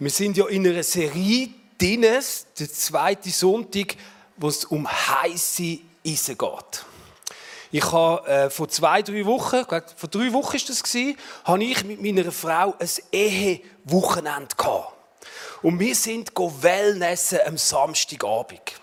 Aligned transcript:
Wir 0.00 0.10
sind 0.10 0.36
ja 0.36 0.46
in 0.46 0.64
einer 0.64 0.84
Serie 0.84 1.48
drin, 1.76 2.02
der 2.02 2.22
zweite 2.72 3.30
Sonntag, 3.30 3.96
wo 4.36 4.46
es 4.46 4.64
um 4.64 4.86
heiße 4.88 5.78
Eisen 6.06 6.38
geht. 6.38 6.84
Ich 7.72 7.84
habe 7.90 8.28
äh, 8.28 8.48
vor 8.48 8.68
zwei, 8.68 9.02
drei 9.02 9.26
Wochen, 9.26 9.64
vor 9.96 10.08
drei 10.08 10.32
Wochen 10.32 10.54
ist 10.54 10.68
das 10.68 10.84
gewesen, 10.84 11.16
habe 11.42 11.64
ich 11.64 11.82
mit 11.84 12.00
meiner 12.00 12.30
Frau 12.30 12.76
ein 12.78 12.88
Ehewochenende 13.10 14.54
gehabt. 14.56 14.92
Und 15.62 15.80
wir 15.80 15.96
sind 15.96 16.30
Wellnessen 16.32 17.40
am 17.44 17.58
Samstagabend. 17.58 18.74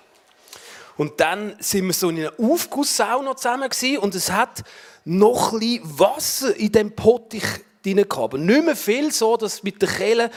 Und 0.98 1.18
dann 1.22 1.56
sind 1.60 1.86
wir 1.86 1.94
so 1.94 2.10
in 2.10 2.20
einer 2.20 2.34
Aufgusssauna 2.38 3.38
zusammen 3.38 3.70
gewesen, 3.70 4.00
und 4.00 4.16
es 4.16 4.30
hat 4.30 4.64
noch 5.06 5.54
ein 5.54 5.80
Wasser 5.82 6.54
in 6.58 6.74
dem 6.74 6.94
Pottich 6.94 7.46
drin 7.86 7.98
gehabt. 7.98 8.18
Aber 8.18 8.38
nicht 8.38 8.66
mehr 8.66 8.76
viel, 8.76 9.14
so 9.14 9.38
dass 9.38 9.64
mit 9.64 9.82
der 9.82 9.90
Kehle 9.90 10.32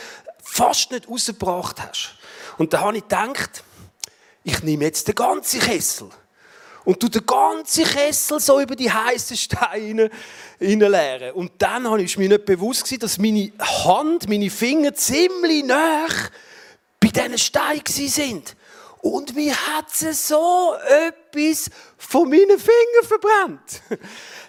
fast 0.50 0.90
nicht 0.90 1.08
rausgebracht 1.08 1.80
hast. 1.80 2.14
Und 2.56 2.72
da 2.72 2.80
habe 2.80 2.96
ich 2.96 3.02
gedacht, 3.02 3.62
ich 4.42 4.62
nehme 4.62 4.84
jetzt 4.84 5.06
den 5.06 5.14
ganzen 5.14 5.60
Kessel 5.60 6.10
und 6.84 7.00
tu 7.00 7.08
den 7.08 7.26
ganzen 7.26 7.84
Kessel 7.84 8.40
so 8.40 8.60
über 8.60 8.74
die 8.74 8.90
heißen 8.90 9.36
Steine 9.36 10.10
leeren. 10.58 11.32
Und 11.32 11.52
dann 11.58 11.88
habe 11.88 12.02
ich 12.02 12.16
mir 12.16 12.28
nicht 12.28 12.46
bewusst 12.46 12.90
dass 13.02 13.18
meine 13.18 13.52
Hand, 13.58 14.28
meine 14.28 14.50
Finger 14.50 14.94
ziemlich 14.94 15.64
nah 15.64 16.06
bei 16.98 17.08
diesen 17.08 17.38
Steinen 17.38 17.82
sind. 17.86 18.56
Und 19.00 19.36
mir 19.36 19.54
hat 19.54 19.90
sie 19.90 20.12
so 20.12 20.74
etwas 20.88 21.70
von 21.98 22.28
meinen 22.28 22.58
Fingern 22.58 23.04
verbrannt. 23.06 23.82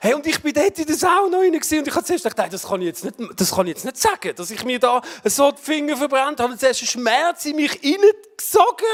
Hey, 0.01 0.13
und 0.13 0.25
ich 0.25 0.41
bin 0.41 0.53
dort 0.53 0.79
in 0.79 0.85
der 0.85 0.95
Sauna 0.95 1.39
rein 1.39 1.53
und 1.53 1.71
ich 1.71 1.95
habe 1.95 2.05
zuerst 2.05 2.23
gedacht, 2.23 2.53
das 2.53 2.63
kann 2.63 2.79
ich 2.81 2.87
jetzt 2.87 3.03
nicht, 3.03 3.15
das 3.35 3.51
kann 3.51 3.67
ich 3.67 3.73
jetzt 3.73 3.83
nicht 3.83 3.97
sagen, 3.97 4.33
dass 4.33 4.49
ich 4.49 4.63
mir 4.63 4.79
da 4.79 5.01
so 5.25 5.51
die 5.51 5.61
Finger 5.61 5.97
verbrannt 5.97 6.39
habe. 6.39 6.57
Zuerst 6.57 6.81
einen 6.81 6.87
Schmerz 6.87 7.45
in 7.45 7.57
mich 7.57 7.73
hineingesogen. 7.73 8.87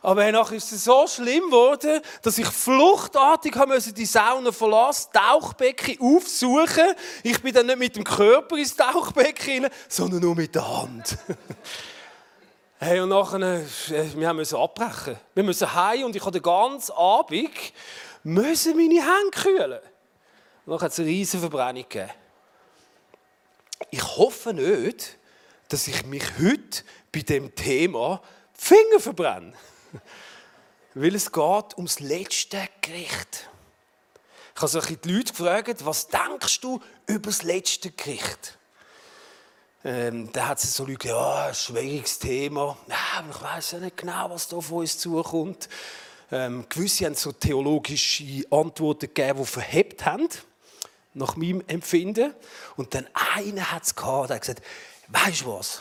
Aber 0.00 0.30
nachher 0.32 0.56
ist 0.56 0.72
es 0.72 0.84
so 0.84 1.06
schlimm 1.06 1.46
geworden, 1.46 2.00
dass 2.22 2.38
ich 2.38 2.46
fluchtartig 2.46 3.54
habe 3.56 3.78
die 3.78 4.06
Sauna 4.06 4.52
verlassen, 4.52 5.10
Tauchbecken 5.12 5.98
aufsuchen. 6.00 6.94
Ich 7.22 7.42
bin 7.42 7.52
dann 7.52 7.66
nicht 7.66 7.78
mit 7.78 7.96
dem 7.96 8.04
Körper 8.04 8.56
ins 8.56 8.74
Tauchbecken 8.74 9.64
rein, 9.64 9.72
sondern 9.88 10.20
nur 10.20 10.34
mit 10.34 10.54
der 10.54 10.66
Hand. 10.66 11.18
Hey, 12.80 13.00
und 13.00 13.08
nachher, 13.08 13.40
äh, 13.40 13.64
wir 14.14 14.32
müssen 14.34 14.56
abbrechen. 14.56 15.16
Wir 15.34 15.42
müssen 15.42 15.74
heim 15.74 16.04
und 16.04 16.14
ich 16.14 16.22
habe 16.22 16.30
den 16.30 16.42
ganzen 16.42 16.92
Abend 16.92 17.50
müssen 18.22 18.76
meine 18.76 19.00
Hände 19.00 19.30
kühlen. 19.32 19.80
Und 20.68 20.72
dann 20.72 20.80
hat 20.82 20.92
es 20.92 20.98
eine 20.98 21.08
riesige 21.08 21.40
Verbrennung 21.40 21.84
gegeben. 21.84 22.10
Ich 23.90 24.02
hoffe 24.02 24.52
nicht, 24.52 25.16
dass 25.68 25.88
ich 25.88 26.04
mich 26.04 26.22
heute 26.38 26.82
bei 27.10 27.20
dem 27.20 27.54
Thema 27.54 28.20
die 28.54 28.64
Finger 28.66 29.00
verbrenne. 29.00 29.54
Weil 30.94 31.14
es 31.14 31.32
geht 31.32 31.74
ums 31.78 32.00
letzte 32.00 32.68
Gericht. 32.82 33.48
Ich 34.54 34.60
habe 34.60 34.68
so 34.68 34.80
die 34.82 35.10
Leute 35.10 35.32
gefragt, 35.32 35.86
was 35.86 36.06
denkst 36.08 36.60
du 36.60 36.82
über 37.06 37.30
das 37.30 37.44
letzte 37.44 37.90
Gericht? 37.92 38.58
Ähm, 39.84 40.30
da 40.34 40.48
hat 40.48 40.62
es 40.62 40.74
so 40.74 40.84
Leute, 40.84 41.08
ja, 41.08 41.46
ein 41.46 41.54
schwieriges 41.54 42.18
Thema. 42.18 42.76
Ja, 42.88 43.24
ich 43.26 43.42
weiß 43.42 43.70
ja 43.70 43.78
nicht 43.78 43.96
genau, 43.96 44.28
was 44.28 44.48
da 44.48 44.56
auf 44.56 44.70
uns 44.70 44.98
zukommt. 44.98 45.66
Ähm, 46.30 46.66
gewisse 46.68 47.06
haben 47.06 47.14
so 47.14 47.32
theologische 47.32 48.44
Antworten 48.50 49.06
gegeben, 49.06 49.38
die 49.38 49.46
verhebt 49.46 50.04
haben, 50.04 50.28
nach 51.18 51.36
meinem 51.36 51.62
Empfinden. 51.66 52.34
Und 52.76 52.94
dann 52.94 53.06
einer 53.36 53.72
hat 53.72 53.84
es 53.84 53.94
gehabt, 53.94 54.30
der 54.30 54.36
hat 54.36 54.42
gesagt, 54.42 54.62
weißt 55.08 55.42
du 55.42 55.52
was? 55.52 55.80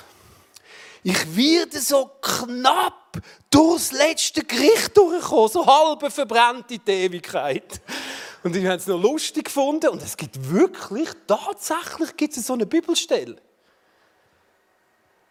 Ich 1.03 1.35
werde 1.35 1.79
so 1.79 2.11
knapp 2.21 3.21
durchs 3.49 3.91
letzte 3.91 4.43
Gericht 4.43 4.97
durchkommen, 4.97 5.49
so 5.49 5.65
halb 5.65 6.11
verbrannt 6.11 6.69
in 6.71 6.81
die 6.85 6.91
Ewigkeit. 6.91 7.81
Und 8.43 8.55
ich 8.55 8.65
habe 8.65 8.75
es 8.75 8.87
noch 8.87 9.01
lustig 9.01 9.45
gefunden. 9.45 9.89
Und 9.89 10.01
es 10.01 10.17
gibt 10.17 10.51
wirklich, 10.51 11.09
tatsächlich 11.25 12.15
gibt 12.17 12.35
es 12.35 12.47
so 12.47 12.53
eine 12.53 12.65
Bibelstelle. 12.65 13.37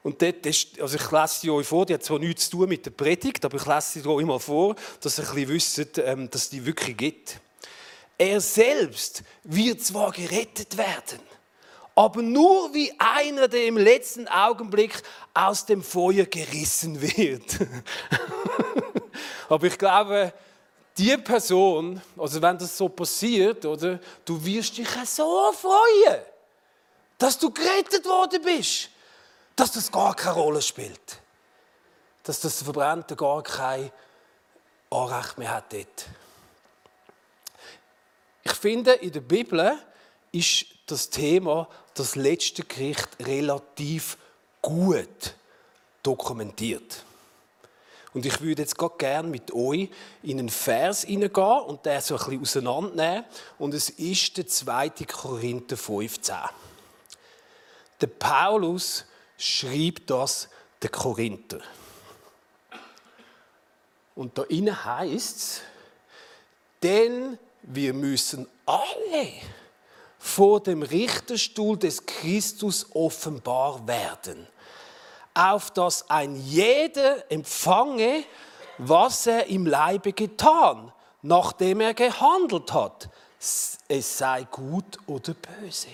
Und 0.02 0.22
dort 0.22 0.46
ist, 0.46 0.80
also 0.80 0.96
ich 0.96 1.10
lese 1.10 1.40
sie 1.40 1.50
euch 1.50 1.66
vor, 1.66 1.84
die 1.84 1.94
hat 1.94 2.04
zwar 2.04 2.20
nichts 2.20 2.48
zu 2.48 2.58
tun 2.58 2.68
mit 2.68 2.86
der 2.86 2.92
Predigt, 2.92 3.44
aber 3.44 3.56
ich 3.56 3.66
lese 3.66 4.00
sie 4.00 4.08
euch 4.08 4.22
immer 4.22 4.38
vor, 4.38 4.76
dass 5.00 5.18
ihr 5.18 5.28
ein 5.28 5.34
bisschen 5.34 5.48
wisst, 5.48 5.98
ähm, 5.98 6.30
dass 6.30 6.48
die 6.48 6.64
wirklich 6.64 6.96
gibt. 6.96 7.40
Er 8.18 8.40
selbst 8.40 9.22
wird 9.44 9.82
zwar 9.82 10.12
gerettet 10.12 10.76
werden, 10.76 11.20
aber 11.94 12.22
nur 12.22 12.72
wie 12.74 12.92
einer, 12.98 13.48
der 13.48 13.66
im 13.66 13.76
letzten 13.76 14.26
Augenblick 14.28 15.02
aus 15.34 15.66
dem 15.66 15.82
Feuer 15.82 16.24
gerissen 16.24 17.00
wird. 17.00 17.58
aber 19.48 19.66
ich 19.66 19.78
glaube, 19.78 20.32
die 20.96 21.16
Person, 21.18 22.00
also 22.16 22.40
wenn 22.40 22.56
das 22.56 22.76
so 22.76 22.88
passiert, 22.88 23.64
oder, 23.66 24.00
du 24.24 24.42
wirst 24.44 24.78
dich 24.78 24.88
so 25.04 25.52
freuen, 25.52 26.20
dass 27.18 27.38
du 27.38 27.50
gerettet 27.50 28.04
worden 28.06 28.42
bist 28.42 28.90
dass 29.56 29.72
das 29.72 29.90
gar 29.90 30.14
keine 30.14 30.34
Rolle 30.34 30.62
spielt. 30.62 31.18
Dass 32.22 32.40
das 32.40 32.62
Verbrannte 32.62 33.16
gar 33.16 33.42
kein 33.42 33.90
Anrecht 34.90 35.38
mehr 35.38 35.54
hat 35.54 35.72
dort. 35.72 36.06
Ich 38.46 38.52
finde, 38.52 38.92
in 38.92 39.10
der 39.10 39.22
Bibel 39.22 39.76
ist 40.30 40.66
das 40.86 41.10
Thema, 41.10 41.68
das 41.94 42.14
letzte 42.14 42.62
Gericht, 42.62 43.08
relativ 43.18 44.16
gut 44.62 45.34
dokumentiert. 46.04 47.04
Und 48.14 48.24
ich 48.24 48.40
würde 48.40 48.62
jetzt 48.62 48.76
gerne 48.98 49.28
mit 49.28 49.52
euch 49.52 49.90
in 50.22 50.38
einen 50.38 50.48
Vers 50.48 51.02
hineingehen 51.02 51.60
und 51.62 51.84
den 51.84 52.00
so 52.00 52.14
ein 52.14 52.38
bisschen 52.38 52.68
auseinandernehmen. 52.68 53.24
Und 53.58 53.74
es 53.74 53.90
ist 53.90 54.36
der 54.36 54.46
2. 54.46 54.90
Korinther 54.90 55.76
15. 55.76 56.36
Der 58.00 58.06
Paulus 58.06 59.06
schrieb 59.36 60.06
das 60.06 60.48
der 60.82 60.90
Korinther. 60.90 61.62
Und 64.14 64.38
da 64.38 64.44
innen 64.44 64.84
heißt 64.84 65.36
es, 65.36 65.60
denn 66.84 67.40
wir 67.66 67.92
müssen 67.92 68.48
alle 68.64 69.32
vor 70.18 70.60
dem 70.60 70.82
Richterstuhl 70.82 71.76
des 71.76 72.04
Christus 72.06 72.86
offenbar 72.94 73.86
werden, 73.86 74.46
auf 75.34 75.70
dass 75.72 76.08
ein 76.08 76.36
jeder 76.36 77.30
empfange, 77.30 78.24
was 78.78 79.26
er 79.26 79.46
im 79.46 79.66
Leibe 79.66 80.12
getan, 80.12 80.92
nachdem 81.22 81.80
er 81.80 81.94
gehandelt 81.94 82.72
hat, 82.72 83.08
es 83.38 84.18
sei 84.18 84.44
gut 84.44 84.98
oder 85.06 85.34
böse. 85.34 85.88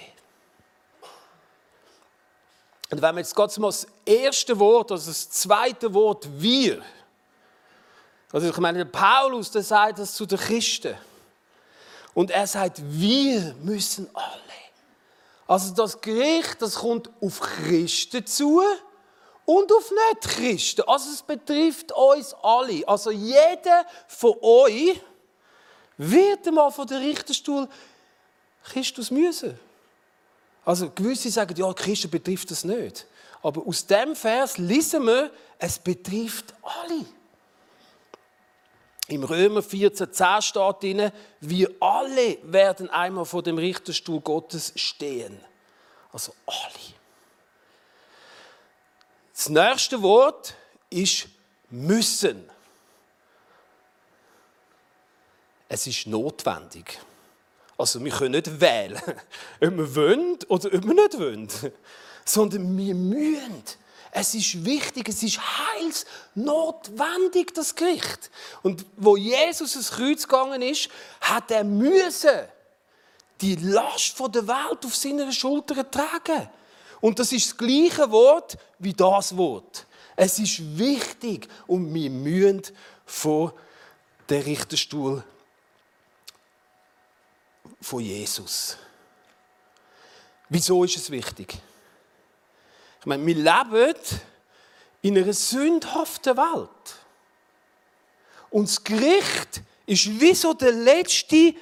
Und 2.91 3.01
wenn 3.01 3.15
wir 3.15 3.21
jetzt 3.21 3.35
gerade 3.35 3.59
mal 3.61 3.69
das 3.69 3.87
erste 4.05 4.59
Wort, 4.59 4.93
also 4.93 5.11
das 5.11 5.31
zweite 5.31 5.93
Wort 5.95 6.29
wir, 6.31 6.83
also 8.31 8.49
ich 8.49 8.57
meine, 8.59 8.85
Paulus, 8.85 9.51
der 9.51 9.63
sagt 9.63 9.99
das 9.99 10.15
zu 10.15 10.27
den 10.27 10.39
Christen. 10.39 10.95
Und 12.15 12.31
er 12.31 12.47
sagt, 12.47 12.81
wir 12.83 13.55
müssen 13.63 14.09
alle. 14.15 14.53
Also 15.47 15.75
das 15.75 16.01
Gericht, 16.01 16.61
das 16.61 16.77
kommt 16.77 17.11
auf 17.21 17.41
Christen 17.41 18.25
zu 18.27 18.63
und 19.45 19.73
auf 19.73 19.91
Nicht-Christen. 19.91 20.83
Also 20.87 21.11
es 21.11 21.23
betrifft 21.23 21.93
uns 21.93 22.35
alle. 22.43 22.87
Also 22.87 23.11
jeder 23.11 23.85
von 24.07 24.35
euch 24.41 25.01
wird 25.97 26.47
einmal 26.47 26.71
von 26.71 26.87
der 26.87 27.01
Richterstuhl 27.01 27.69
Christus 28.65 29.11
müssen. 29.11 29.59
Also 30.65 30.91
gewisse 30.91 31.31
sagen, 31.31 31.55
ja, 31.57 31.73
Christen 31.73 32.11
betrifft 32.11 32.51
das 32.51 32.65
nicht. 32.65 33.07
Aber 33.43 33.67
aus 33.67 33.87
dem 33.87 34.15
Vers 34.15 34.59
lesen 34.59 35.05
wir, 35.05 35.31
es 35.59 35.79
betrifft 35.79 36.55
alle. 36.63 37.05
Im 39.09 39.25
Römer 39.25 39.61
14,10 39.61 40.43
steht 40.43 40.83
drin, 40.83 41.13
wir 41.41 41.71
alle 41.81 42.39
werden 42.45 42.89
einmal 42.91 43.25
vor 43.25 43.43
dem 43.43 43.59
Richterstuhl 43.59 44.21
Gottes 44.21 44.73
stehen. 44.77 45.39
Also 46.13 46.33
alle. 46.47 46.95
Das 49.33 49.49
nächste 49.49 50.03
Wort 50.03 50.55
ist 50.89 51.27
müssen. 51.71 52.49
Es 55.69 55.87
ist 55.87 56.07
notwendig. 56.07 57.01
Also 57.79 58.05
wir 58.05 58.13
können 58.13 58.33
nicht 58.33 58.61
wählen, 58.61 59.01
ob 59.61 59.77
wir 59.77 59.97
wollen 59.97 60.39
oder 60.49 60.67
ob 60.67 60.85
wir 60.85 60.95
nicht 60.95 61.19
wollen, 61.19 61.49
sondern 62.25 62.77
wir 62.77 62.95
müssen. 62.95 63.65
Es 64.15 64.35
ist 64.35 64.67
wichtig, 64.67 65.09
es 65.09 65.23
ist 65.23 65.41
heilsnotwendig, 65.41 67.55
das 67.55 67.75
Gericht. 67.75 68.31
Und 68.63 68.85
wo 68.99 69.17
Jesus 69.17 69.75
ins 69.75 69.91
Kreuz 69.91 70.29
gegangen 70.29 70.61
ist, 70.61 70.91
hat 71.23 71.51
er 71.51 71.65
müssen 71.65 72.43
die 73.41 73.57
Last 73.57 74.21
der 74.21 74.47
Welt 74.47 74.85
auf 74.85 74.95
seiner 74.95 75.33
Schulter 75.33 75.91
tragen. 75.91 76.51
Und 77.01 77.19
das 77.19 77.33
ist 77.33 77.49
das 77.49 77.57
gleiche 77.57 78.11
Wort 78.11 78.59
wie 78.79 78.93
das 78.93 79.35
Wort. 79.35 79.87
Es 80.15 80.39
ist 80.39 80.79
wichtig 80.79 81.49
und 81.67 81.93
wir 81.95 82.11
müssen 82.11 82.63
vor 83.07 83.55
den 84.29 84.43
Richterstuhl 84.43 85.25
von 87.81 88.01
Jesus. 88.01 88.77
Wieso 90.51 90.85
ist 90.85 90.99
es 90.99 91.11
wichtig? 91.11 91.63
Ich 93.03 93.07
meine, 93.07 93.27
wir 93.27 93.35
leben 93.35 93.95
in 95.03 95.19
einer 95.19 95.33
sündhaften 95.33 96.37
Welt. 96.37 96.69
Und 98.51 98.69
das 98.69 98.85
Gericht 98.85 99.61
ist 99.87 100.21
wie 100.21 100.37
so 100.37 100.55
der 100.55 100.71
letzte 100.71 101.53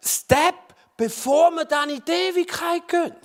Step, 0.00 0.54
bevor 0.96 1.50
wir 1.50 1.64
dann 1.64 1.90
in 1.90 2.04
die 2.04 2.12
Ewigkeit 2.12 2.86
gehen. 2.86 3.16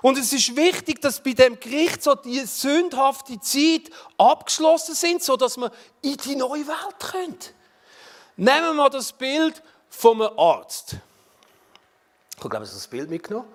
Und 0.00 0.16
es 0.16 0.32
ist 0.32 0.54
wichtig, 0.54 1.00
dass 1.00 1.20
bei 1.20 1.32
dem 1.32 1.58
Gericht 1.58 2.04
so 2.04 2.14
die 2.14 2.38
sündhafte 2.46 3.40
Zeit 3.40 3.90
abgeschlossen 4.16 4.94
sind, 4.94 5.24
so 5.24 5.36
dass 5.36 5.56
wir 5.56 5.72
in 6.02 6.16
die 6.18 6.36
neue 6.36 6.68
Welt 6.68 7.00
können. 7.00 7.38
Nehmen 8.36 8.66
wir 8.66 8.74
mal 8.74 8.90
das 8.90 9.12
Bild 9.12 9.60
vom 9.90 10.22
Arzt. 10.22 10.94
Ich 12.30 12.36
glaube, 12.36 12.54
ich 12.54 12.60
habe 12.60 12.64
das 12.64 12.86
Bild 12.86 13.10
mitgenommen. 13.10 13.48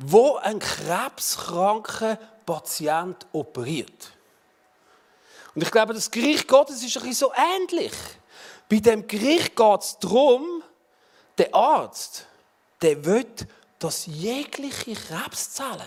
Wo 0.00 0.36
ein 0.36 0.58
krebskranker 0.58 2.16
Patient 2.46 3.26
operiert. 3.32 4.12
Und 5.54 5.62
ich 5.62 5.70
glaube, 5.70 5.92
das 5.92 6.10
Gericht 6.10 6.46
Gottes 6.46 6.82
ist 6.82 6.96
ein 6.96 7.02
bisschen 7.02 7.28
so 7.28 7.32
ähnlich. 7.34 7.92
Bei 8.68 8.78
dem 8.78 9.06
Gericht 9.06 9.56
geht 9.56 9.80
es 9.80 9.98
darum, 9.98 10.62
der 11.36 11.54
Arzt, 11.54 12.26
der 12.80 13.04
will, 13.04 13.26
dass 13.78 14.06
jegliche 14.06 14.94
Krebszellen, 14.94 15.82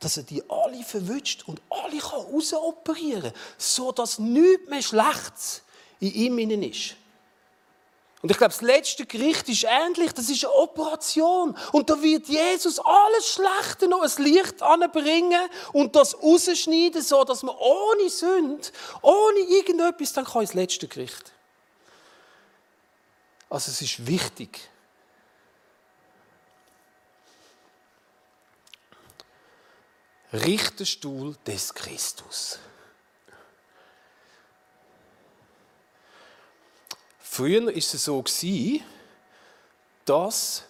dass 0.00 0.16
er 0.16 0.24
die 0.24 0.42
alle 0.48 0.82
verwünscht 0.82 1.44
und 1.46 1.60
alle 1.70 2.02
rausoperieren 2.02 3.32
kann, 3.32 3.40
so 3.56 3.92
dass 3.92 4.18
nichts 4.18 4.68
mehr 4.68 4.82
Schlechtes 4.82 5.62
in 6.00 6.36
ihm 6.38 6.62
ist. 6.62 6.96
Und 8.24 8.30
ich 8.30 8.38
glaube, 8.38 8.54
das 8.54 8.62
letzte 8.62 9.04
Gericht 9.04 9.50
ist 9.50 9.64
ähnlich. 9.64 10.14
Das 10.14 10.30
ist 10.30 10.46
eine 10.46 10.54
Operation. 10.54 11.54
Und 11.72 11.90
da 11.90 12.00
wird 12.00 12.26
Jesus 12.26 12.78
alles 12.78 13.28
Schlechte 13.28 13.86
noch 13.86 14.02
ins 14.02 14.18
Licht 14.18 14.62
anbringen 14.62 15.42
und 15.74 15.94
das 15.94 16.14
rausschneiden, 16.22 17.02
so 17.02 17.22
dass 17.24 17.42
man 17.42 17.54
ohne 17.54 18.08
Sünde, 18.08 18.66
ohne 19.02 19.40
irgendetwas, 19.40 20.14
dann 20.14 20.24
kann 20.24 20.40
ins 20.40 20.54
letzte 20.54 20.88
Gericht. 20.88 21.32
Also 23.50 23.70
es 23.70 23.82
ist 23.82 24.06
wichtig. 24.06 24.70
Richterstuhl 30.32 31.36
des 31.46 31.74
Christus. 31.74 32.58
Früher 37.34 37.66
war 37.66 37.76
es 37.76 37.90
so, 37.90 38.22
dass, 40.04 40.62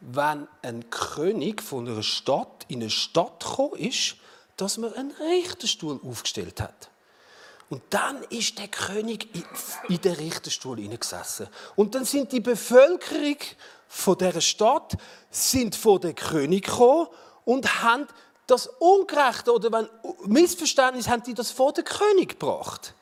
wenn 0.00 0.48
ein 0.62 0.90
König 0.90 1.62
von 1.62 1.86
einer 1.86 2.02
Stadt 2.02 2.66
in 2.66 2.80
eine 2.80 2.90
Stadt 2.90 3.38
gekommen 3.38 3.76
ist, 3.76 4.16
dass 4.56 4.78
man 4.78 4.92
einen 4.94 5.12
Richterstuhl 5.12 6.00
aufgestellt 6.04 6.60
hat. 6.60 6.90
Und 7.70 7.82
dann 7.90 8.24
ist 8.30 8.58
der 8.58 8.66
König 8.66 9.28
in 9.88 10.00
den 10.00 10.14
Richterstuhl 10.14 10.78
gesessen. 10.88 11.46
Und 11.76 11.94
dann 11.94 12.04
sind 12.04 12.32
die 12.32 12.40
Bevölkerung 12.40 13.36
von 13.86 14.18
der 14.18 14.40
Stadt 14.40 14.96
sind 15.30 15.76
vor 15.76 16.00
den 16.00 16.16
König 16.16 16.64
gekommen 16.64 17.06
und 17.44 17.80
haben 17.84 18.08
das 18.48 18.66
Ungerechte 18.66 19.52
oder 19.52 19.70
wenn 19.70 19.88
Missverständnis 20.24 21.06
haben 21.06 21.22
die 21.22 21.34
das 21.34 21.52
vor 21.52 21.72
den 21.72 21.84
König 21.84 22.30
gebracht. 22.30 22.94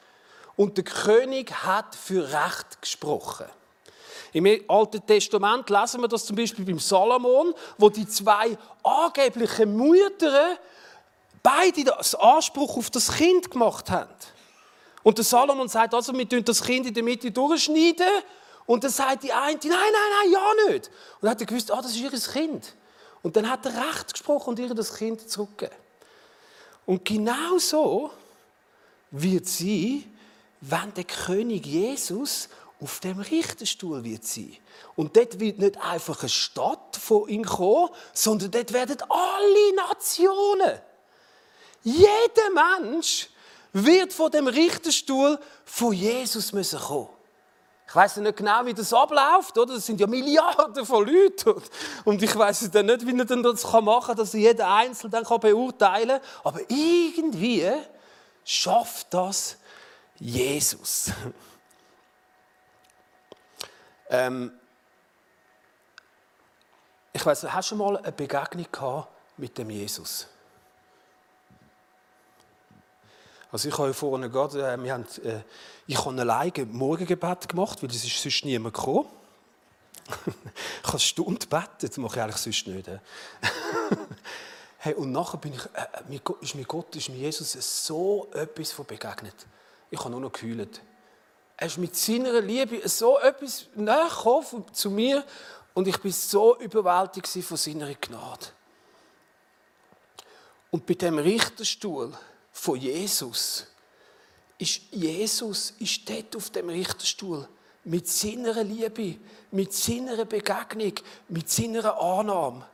Und 0.57 0.77
der 0.77 0.85
König 0.85 1.53
hat 1.53 1.95
für 1.95 2.25
Recht 2.33 2.81
gesprochen. 2.81 3.47
Im 4.33 4.47
Alten 4.69 5.07
Testament 5.07 5.71
lesen 5.71 6.01
wir 6.01 6.09
das 6.09 6.27
zum 6.27 6.37
Beispiel 6.37 6.65
beim 6.65 6.79
Salomon, 6.79 7.55
wo 7.79 7.89
die 7.89 8.07
zwei 8.07 8.57
angeblichen 8.83 9.77
Mütter 9.77 10.59
beide 11.43 11.85
das 11.85 12.15
Anspruch 12.15 12.77
auf 12.77 12.91
das 12.91 13.13
Kind 13.13 13.51
gemacht 13.51 13.91
haben. 13.91 14.11
Und 15.03 15.19
der 15.19 15.25
Salomon 15.25 15.69
sagt 15.69 15.95
also, 15.95 16.13
wir 16.13 16.29
tun 16.29 16.45
das 16.45 16.63
Kind 16.63 16.87
in 16.87 16.93
der 16.93 17.05
Mitte 17.05 17.31
durchschneiden. 17.31 18.09
Und 18.67 18.83
dann 18.83 18.91
sagt 18.91 19.23
die 19.23 19.33
eine, 19.33 19.53
nein, 19.53 19.63
nein, 19.63 19.91
nein, 19.93 20.33
ja 20.33 20.73
nicht. 20.73 20.89
Und 20.89 21.23
dann 21.23 21.31
hat 21.31 21.41
er 21.41 21.47
gewusst, 21.47 21.71
ah, 21.71 21.81
das 21.81 21.93
ist 21.93 22.01
ihr 22.01 22.11
Kind. 22.11 22.75
Und 23.23 23.37
dann 23.37 23.49
hat 23.49 23.65
er 23.65 23.73
Recht 23.89 24.13
gesprochen 24.13 24.51
und 24.51 24.59
ihr 24.59 24.75
das 24.75 24.95
Kind 24.95 25.31
zurückgegeben. 25.31 25.79
Und 26.85 27.05
genau 27.05 27.59
so 27.59 28.11
wird 29.13 29.47
sie, 29.47 30.07
wenn 30.61 30.95
der 30.95 31.05
König 31.05 31.67
Jesus 31.67 32.49
auf 32.81 33.01
dem 33.01 33.21
Richterstuhl 33.21 34.05
wird 34.05 34.25
sein. 34.25 34.57
Und 34.97 35.17
dort 35.17 35.41
wird 35.41 35.59
nicht 35.59 35.81
einfach 35.81 36.21
eine 36.21 36.29
Stadt 36.29 36.97
von 36.97 37.29
ihm 37.29 37.45
kommen, 37.45 37.91
sondern 38.13 38.51
dort 38.51 38.73
werden 38.73 38.99
alle 39.09 39.77
Nationen, 39.89 40.81
jeder 41.83 42.81
Mensch 42.81 43.31
wird 43.73 44.13
von 44.13 44.31
dem 44.31 44.49
Richterstuhl 44.49 45.39
von 45.65 45.93
Jesus 45.93 46.53
müssen 46.53 46.81
kommen. 46.81 47.09
Ich 47.89 47.95
weiß 47.95 48.17
nicht 48.17 48.37
genau, 48.37 48.67
wie 48.67 48.75
das 48.75 48.93
abläuft, 48.93 49.57
oder? 49.57 49.75
Das 49.75 49.87
sind 49.87 50.01
ja 50.01 50.09
Milliarden 50.09 50.85
von 50.85 51.07
Leuten. 51.07 51.55
Und 52.05 52.21
ich 52.21 52.37
weiß 52.37 52.69
dann 52.73 52.87
nicht, 52.87 53.07
wie 53.07 53.17
er 53.17 53.25
das 53.25 53.63
machen 53.73 54.07
kann, 54.09 54.17
dass 54.17 54.35
er 54.35 54.41
jeden 54.41 54.63
Einzelnen 54.63 55.13
dann 55.13 55.41
beurteilen 55.41 56.21
kann. 56.21 56.21
Aber 56.43 56.61
irgendwie 56.69 57.71
schafft 58.45 59.15
das 59.15 59.57
Jesus. 60.19 61.11
ähm, 64.11 64.53
ich 67.13 67.25
weiß, 67.25 67.45
hast 67.45 67.71
du 67.71 67.77
mal 67.77 67.97
eine 67.97 68.13
Begegnung 68.13 68.67
gehabt 68.71 69.09
mit 69.37 69.57
dem 69.57 69.71
Jesus? 69.71 70.29
Also 73.51 73.69
ich 73.69 73.79
habe 73.79 73.95
vorne 73.95 74.29
gerade, 74.29 74.73
äh, 74.73 74.83
wir 74.83 74.93
haben, 74.93 75.07
äh, 75.25 75.41
ich 75.87 76.05
habe 76.05 76.21
alleine 76.21 76.67
Morgengebet 76.67 77.49
gemacht, 77.49 77.83
weil 77.83 77.91
es 77.91 78.05
ist 78.05 78.23
sonst 78.23 78.45
niemand 78.45 78.75
gekommen. 78.75 79.09
ich 80.27 80.89
habe 80.89 80.99
Stunde 80.99 81.47
beten, 81.47 81.69
das 81.81 81.97
mache 81.97 82.17
ich 82.17 82.23
eigentlich 82.23 82.37
sonst 82.37 82.67
nicht. 82.67 82.89
hey, 84.79 84.95
und 84.95 85.11
nachher 85.11 85.39
bin 85.39 85.55
ich, 85.55 85.65
äh, 85.75 85.87
mir, 86.09 86.21
ist 86.41 86.55
mir 86.55 86.65
Gott, 86.65 86.95
ist 86.97 87.09
mir 87.09 87.17
Jesus 87.17 87.53
so 87.87 88.29
etwas 88.35 88.73
von 88.73 88.85
begegnet. 88.85 89.47
Ich 89.91 89.99
habe 89.99 90.11
nur 90.11 90.21
noch 90.21 90.33
geheult. 90.33 90.81
Er 91.57 91.67
ist 91.67 91.79
mit 91.79 91.97
seiner 91.97 92.41
Liebe 92.41 92.87
so 92.89 93.19
etwas 93.19 93.67
näher 93.75 94.11
zu 94.73 94.91
mir 94.91 95.25
und 95.75 95.89
ich 95.89 95.99
bin 95.99 96.13
so 96.13 96.59
überwältigt 96.59 97.27
von 97.27 97.57
seiner 97.57 97.95
Gnade. 97.95 98.47
Und 100.71 100.85
bei 100.85 100.95
dem 100.95 101.19
Richterstuhl, 101.19 102.13
von 102.53 102.77
Jesus 102.77 103.67
ist 104.59 104.81
Jesus 104.91 105.75
ist 105.79 106.09
dort 106.09 106.37
auf 106.37 106.51
dem 106.51 106.69
Richterstuhl 106.69 107.47
mit 107.85 108.09
seiner 108.09 108.65
Liebe, 108.65 109.19
mit 109.51 109.73
seiner 109.73 110.25
Begegnung, 110.25 110.95
mit 111.29 111.49
seiner 111.51 112.01
Annahme. 112.01 112.67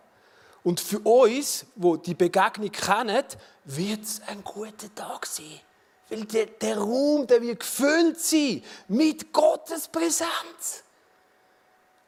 Und 0.64 0.80
für 0.80 1.00
uns, 1.00 1.66
wo 1.74 1.96
die 1.96 2.14
Begegnung 2.14 2.70
kennen, 2.70 3.24
wird 3.64 4.02
es 4.02 4.20
ein 4.26 4.42
guter 4.44 4.94
Tag 4.94 5.26
sein. 5.26 5.60
Weil 6.12 6.26
der, 6.26 6.44
der 6.44 6.76
Raum, 6.76 7.26
der 7.26 7.40
wird 7.40 7.60
gefüllt 7.60 8.20
sein 8.20 8.62
mit 8.88 9.32
Gottes 9.32 9.88
Präsenz. 9.88 10.82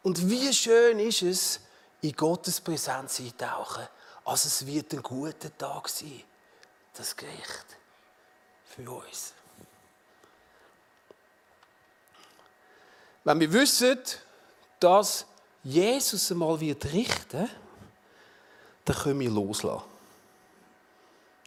Und 0.02 0.28
wie 0.28 0.52
schön 0.52 0.98
ist 0.98 1.22
es, 1.22 1.60
in 2.02 2.12
Gottes 2.12 2.60
Präsenz 2.60 3.18
eintauchen. 3.18 3.88
Also 4.26 4.48
es 4.48 4.66
wird 4.66 4.92
ein 4.92 5.02
guter 5.02 5.56
Tag 5.56 5.88
sein 5.88 6.22
das 6.92 7.16
Gericht 7.16 7.64
für 8.66 8.90
uns. 8.90 9.32
Wenn 13.24 13.40
wir 13.40 13.52
wissen, 13.54 13.98
dass 14.78 15.24
Jesus 15.62 16.30
einmal 16.30 16.60
wird 16.60 16.84
richten, 16.92 17.48
dann 18.84 18.96
können 18.96 19.20
wir 19.20 19.30
loslassen. 19.30 19.93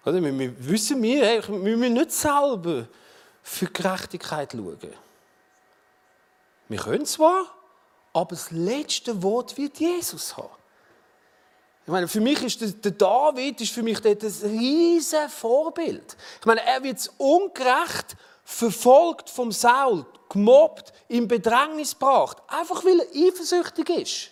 Also 0.07 0.23
wir 0.23 0.65
wissen 0.65 1.03
wir, 1.03 1.45
wir 1.49 1.75
müssen 1.75 1.93
nicht 1.95 2.13
selber 2.13 2.87
für 3.43 3.65
Gerechtigkeit 3.65 4.53
schauen. 4.53 4.93
Wir 6.69 6.79
können 6.79 7.05
zwar, 7.05 7.45
aber 8.13 8.29
das 8.29 8.49
letzte 8.51 9.21
Wort 9.21 9.57
wird 9.57 9.77
Jesus 9.77 10.37
haben. 10.37 10.47
Ich 11.85 11.91
meine, 11.91 12.07
für 12.07 12.21
mich 12.21 12.41
ist 12.41 12.85
der 12.85 12.91
David 12.91 13.59
ist 13.59 13.73
für 13.73 13.83
mich 13.83 13.99
dort 13.99 14.23
ein 14.23 14.33
riesiges 14.43 15.33
Vorbild. 15.33 16.15
Ich 16.39 16.45
meine, 16.45 16.65
er 16.65 16.81
wird 16.81 17.11
ungerecht 17.17 18.15
verfolgt 18.45 19.29
vom 19.29 19.51
Saul, 19.51 20.05
gemobbt, 20.29 20.93
in 21.09 21.27
Bedrängnis 21.27 21.91
gebracht, 21.91 22.37
einfach 22.47 22.85
weil 22.85 23.01
er 23.01 23.27
eifersüchtig 23.27 23.89
ist. 23.89 24.31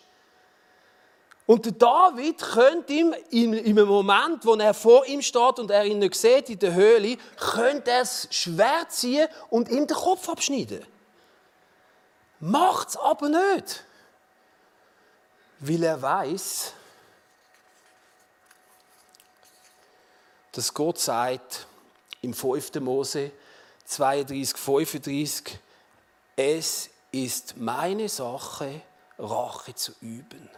Und 1.47 1.65
der 1.65 1.73
David 1.73 2.39
könnte 2.39 2.93
ihm 2.93 3.15
in, 3.29 3.53
in 3.53 3.77
einem 3.77 3.87
Moment, 3.87 4.45
wo 4.45 4.55
er 4.55 4.73
vor 4.73 5.05
ihm 5.05 5.21
steht 5.21 5.59
und 5.59 5.69
er 5.69 5.85
ihn 5.85 5.99
nicht 5.99 6.15
sieht 6.15 6.49
in 6.49 6.59
der 6.59 6.73
Höhle, 6.73 7.17
könnte 7.37 7.91
er 7.91 7.99
das 7.99 8.27
Schwert 8.31 8.91
ziehen 8.91 9.27
und 9.49 9.69
ihm 9.69 9.85
den 9.85 9.95
Kopf 9.95 10.27
abschneiden. 10.27 10.83
Macht 12.39 12.89
es 12.89 12.97
aber 12.97 13.29
nicht. 13.29 13.83
Weil 15.59 15.83
er 15.83 16.01
weiß, 16.01 16.73
dass 20.51 20.73
Gott 20.73 20.99
sagt 20.99 21.67
im 22.21 22.33
5. 22.33 22.75
Mose 22.75 23.31
32, 23.85 24.57
35, 24.57 25.59
es 26.35 26.89
ist 27.11 27.55
meine 27.55 28.09
Sache, 28.09 28.81
Rache 29.19 29.75
zu 29.75 29.93
üben. 30.01 30.49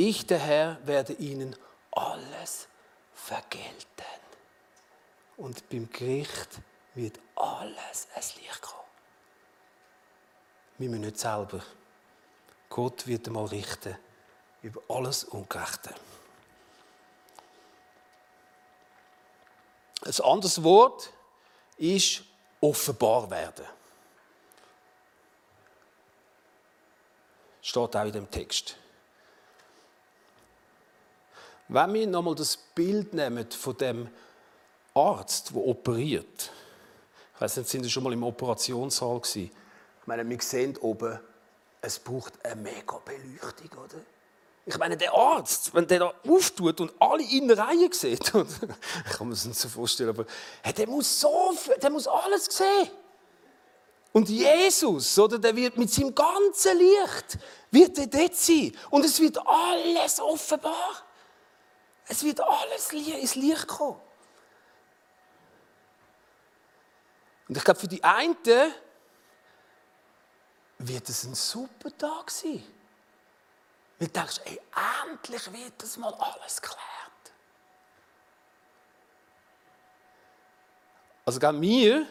Ich, 0.00 0.26
der 0.26 0.38
Herr, 0.38 0.78
werde 0.86 1.12
ihnen 1.12 1.54
alles 1.90 2.68
vergelten. 3.12 3.84
Und 5.36 5.68
beim 5.68 5.90
Gericht 5.90 6.48
wird 6.94 7.20
alles 7.36 8.08
ein 8.14 8.22
Licht 8.40 8.62
kommen. 8.62 8.88
Wir 10.78 10.88
müssen 10.88 11.02
nicht 11.02 11.18
selber. 11.18 11.62
Gott 12.70 13.06
wird 13.06 13.26
einmal 13.26 13.44
richten 13.44 13.94
über 14.62 14.80
alles 14.88 15.24
Ungerechte. 15.24 15.94
Ein 20.00 20.20
anderes 20.24 20.62
Wort 20.64 21.12
ist 21.76 22.22
offenbar 22.62 23.30
werden. 23.30 23.66
Steht 27.60 27.96
auch 27.96 28.04
in 28.06 28.12
dem 28.12 28.30
Text. 28.30 28.78
Wenn 31.72 31.94
wir 31.94 32.06
nochmal 32.08 32.34
das 32.34 32.56
Bild 32.56 33.14
nehmen 33.14 33.48
von 33.48 33.76
dem 33.76 34.08
Arzt, 34.92 35.50
der 35.50 35.64
operiert, 35.64 36.50
ich 37.36 37.40
weiß 37.40 37.58
nicht, 37.58 37.68
sind 37.68 37.84
Sie 37.84 37.90
schon 37.90 38.02
mal 38.02 38.12
im 38.12 38.24
Operationssaal 38.24 39.20
gewesen? 39.20 39.52
Ich 40.00 40.06
meine, 40.06 40.28
wir 40.28 40.40
sehen 40.40 40.76
oben, 40.78 41.20
es 41.80 42.00
braucht 42.00 42.44
eine 42.44 42.60
mega 42.60 42.98
Beleuchtung, 43.04 43.84
oder? 43.84 44.02
Ich 44.66 44.76
meine, 44.78 44.96
der 44.96 45.14
Arzt, 45.14 45.72
wenn 45.72 45.86
der 45.86 46.00
da 46.00 46.14
auftut 46.28 46.80
und 46.80 46.92
alle 46.98 47.22
in 47.22 47.48
Reihe 47.48 47.88
sieht, 47.92 48.20
ich 48.20 49.12
kann 49.12 49.28
mir 49.28 49.34
das 49.34 49.44
nicht 49.44 49.60
so 49.60 49.68
vorstellen, 49.68 50.10
aber 50.10 50.26
der 50.76 50.88
muss 50.88 51.20
so, 51.20 51.54
der 51.80 51.90
muss 51.90 52.08
alles 52.08 52.46
sehen. 52.46 52.90
Und 54.12 54.28
Jesus, 54.28 55.16
oder, 55.20 55.38
der 55.38 55.54
wird 55.54 55.78
mit 55.78 55.92
seinem 55.92 56.16
ganzen 56.16 56.78
Licht, 56.78 57.38
wird 57.70 57.96
er 57.96 58.08
dort 58.08 58.34
sein. 58.34 58.72
Und 58.90 59.04
es 59.04 59.20
wird 59.20 59.38
alles 59.46 60.18
offenbar. 60.18 61.04
Es 62.10 62.24
wird 62.24 62.40
alles 62.40 62.92
ins 62.92 63.36
Licht 63.36 63.68
kommen. 63.68 64.00
Und 67.48 67.56
ich 67.56 67.62
glaube, 67.62 67.78
für 67.78 67.86
die 67.86 68.02
einen 68.02 68.36
wird 70.78 71.08
es 71.08 71.22
ein 71.22 71.36
super 71.36 71.96
Tag 71.96 72.32
sein. 72.32 72.64
Weil 74.00 74.08
du 74.08 74.12
denkst, 74.12 74.40
ey, 74.44 74.60
endlich 75.04 75.52
wird 75.52 75.80
das 75.80 75.96
mal 75.98 76.12
alles 76.14 76.60
geklärt. 76.60 76.80
Also 81.24 81.38
gerade 81.38 81.60
wir, 81.60 82.06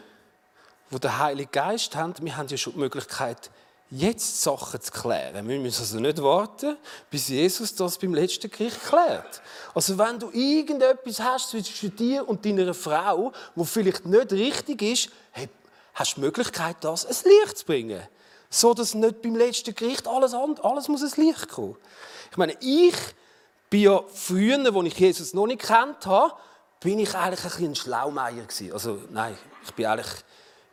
die 0.88 0.98
den 0.98 1.18
Heiligen 1.18 1.52
Geist 1.52 1.94
haben, 1.94 2.14
wir 2.18 2.36
haben 2.38 2.48
ja 2.48 2.56
schon 2.56 2.72
die 2.72 2.78
Möglichkeit, 2.78 3.50
jetzt 3.90 4.42
Sachen 4.42 4.80
zu 4.80 4.92
klären. 4.92 5.48
Wir 5.48 5.58
müssen 5.58 5.80
also 5.80 5.98
nicht 5.98 6.22
warten, 6.22 6.76
bis 7.10 7.28
Jesus 7.28 7.74
das 7.74 7.98
beim 7.98 8.14
letzten 8.14 8.50
Gericht 8.50 8.82
klärt. 8.84 9.42
Also 9.74 9.98
wenn 9.98 10.18
du 10.18 10.30
irgendetwas 10.30 11.20
hast 11.20 11.50
zwischen 11.50 11.94
dir 11.96 12.28
und 12.28 12.44
deiner 12.44 12.72
Frau, 12.72 13.32
wo 13.54 13.64
vielleicht 13.64 14.06
nicht 14.06 14.32
richtig 14.32 14.82
ist, 14.82 15.08
hey, 15.32 15.48
hast 15.94 16.12
du 16.12 16.14
die 16.16 16.26
Möglichkeit, 16.26 16.76
das 16.80 17.04
ins 17.04 17.24
Licht 17.24 17.58
zu 17.58 17.66
bringen. 17.66 18.00
So, 18.48 18.74
dass 18.74 18.94
nicht 18.94 19.22
beim 19.22 19.36
letzten 19.36 19.74
Gericht 19.74 20.06
alles, 20.08 20.34
alles 20.34 20.88
muss 20.88 21.02
ins 21.02 21.16
Licht 21.16 21.48
kommen. 21.48 21.76
Ich 22.30 22.36
meine, 22.36 22.56
ich 22.60 22.94
bin 23.68 23.82
ja 23.82 24.02
früher, 24.12 24.58
als 24.58 24.86
ich 24.86 24.98
Jesus 24.98 25.34
noch 25.34 25.46
nicht 25.46 25.62
kennt 25.62 26.06
habe, 26.06 26.34
bin 26.80 26.98
ich 26.98 27.14
eigentlich 27.14 27.58
ein, 27.58 27.64
ein 27.64 27.74
Schlaumeier 27.74 28.44
gewesen. 28.44 28.72
Also 28.72 28.98
nein, 29.10 29.36
ich 29.64 29.74
bin 29.74 29.86
eigentlich, 29.86 30.12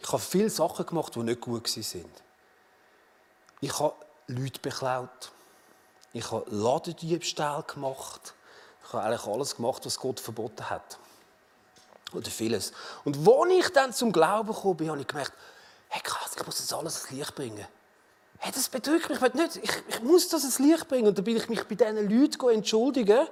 ich 0.02 0.08
habe 0.08 0.22
viele 0.22 0.50
Sachen 0.50 0.86
gemacht, 0.86 1.14
die 1.16 1.20
nicht 1.20 1.42
gut 1.42 1.68
waren. 1.68 2.27
Ich 3.62 3.80
habe 3.80 3.96
Leute 4.28 4.60
beklaut. 4.62 5.32
Ich 6.14 6.32
habe 6.32 6.46
Ladendiebstahl 6.50 7.64
gemacht. 7.64 8.34
Ich 8.86 8.94
habe 8.94 9.04
eigentlich 9.04 9.26
alles 9.26 9.56
gemacht, 9.56 9.86
was 9.86 10.00
Gott 10.00 10.20
verboten 10.20 10.70
hat. 10.70 10.98
Oder 12.14 12.30
vieles. 12.30 12.72
Und 13.04 13.18
als 13.28 13.52
ich 13.52 13.70
dann 13.74 13.94
zum 13.94 14.12
Glauben 14.12 14.54
gekommen 14.54 14.78
bin, 14.78 14.90
habe 14.90 15.02
ich 15.02 15.08
gemerkt, 15.08 15.34
hey 15.90 16.02
krass, 16.02 16.32
ich 16.36 16.46
muss 16.46 16.58
das 16.58 16.72
alles 16.74 17.02
ins 17.02 17.12
Licht 17.12 17.36
bringen. 17.36 17.68
Hey, 18.40 18.52
das 18.54 18.70
bedrückt 18.70 19.10
mich 19.10 19.34
nicht. 19.34 19.56
Ich, 19.58 19.72
ich 19.88 20.02
muss 20.04 20.30
das 20.30 20.44
ins 20.44 20.60
Licht 20.60 20.88
bringen. 20.88 21.08
Und 21.08 21.18
dann 21.18 21.26
bin 21.26 21.38
ich 21.38 21.50
mich 21.50 21.64
bei 21.64 21.76
diesen 21.76 22.10
Leuten 22.10 22.50
entschuldigen 22.50 23.28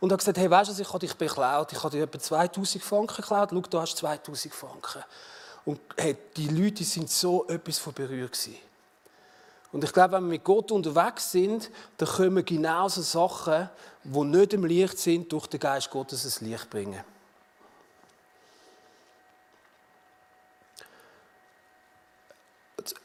und 0.00 0.10
habe 0.10 0.18
gesagt, 0.18 0.38
hey, 0.38 0.50
weißt 0.50 0.76
du, 0.76 0.82
ich 0.82 0.88
habe 0.88 0.98
dich 0.98 1.14
beklaut. 1.14 1.72
Ich 1.72 1.82
habe 1.82 1.90
dir 1.90 2.04
etwa 2.04 2.18
2000 2.18 2.82
Franken 2.82 3.16
geklaut. 3.16 3.50
Schau, 3.52 3.60
du 3.60 3.80
hast 3.80 3.96
2000 3.98 4.54
Franken. 4.54 5.04
Und 5.64 5.80
hey, 5.96 6.16
die 6.36 6.48
Leute 6.48 6.84
sind 6.84 7.10
so 7.10 7.46
etwas 7.48 7.78
von 7.78 7.92
berührt 7.92 8.32
gewesen. 8.32 8.56
Und 9.72 9.84
ich 9.84 9.92
glaube, 9.92 10.14
wenn 10.14 10.24
wir 10.24 10.30
mit 10.30 10.44
Gott 10.44 10.70
unterwegs 10.70 11.30
sind, 11.32 11.70
dann 11.98 12.08
können 12.08 12.36
wir 12.36 12.42
genauso 12.42 13.02
Sachen, 13.02 13.68
die 14.04 14.24
nicht 14.24 14.52
im 14.52 14.64
Licht 14.64 14.98
sind, 14.98 15.32
durch 15.32 15.46
den 15.48 15.60
Geist 15.60 15.90
Gottes 15.90 16.24
ins 16.24 16.40
Licht 16.40 16.70
bringen. 16.70 17.02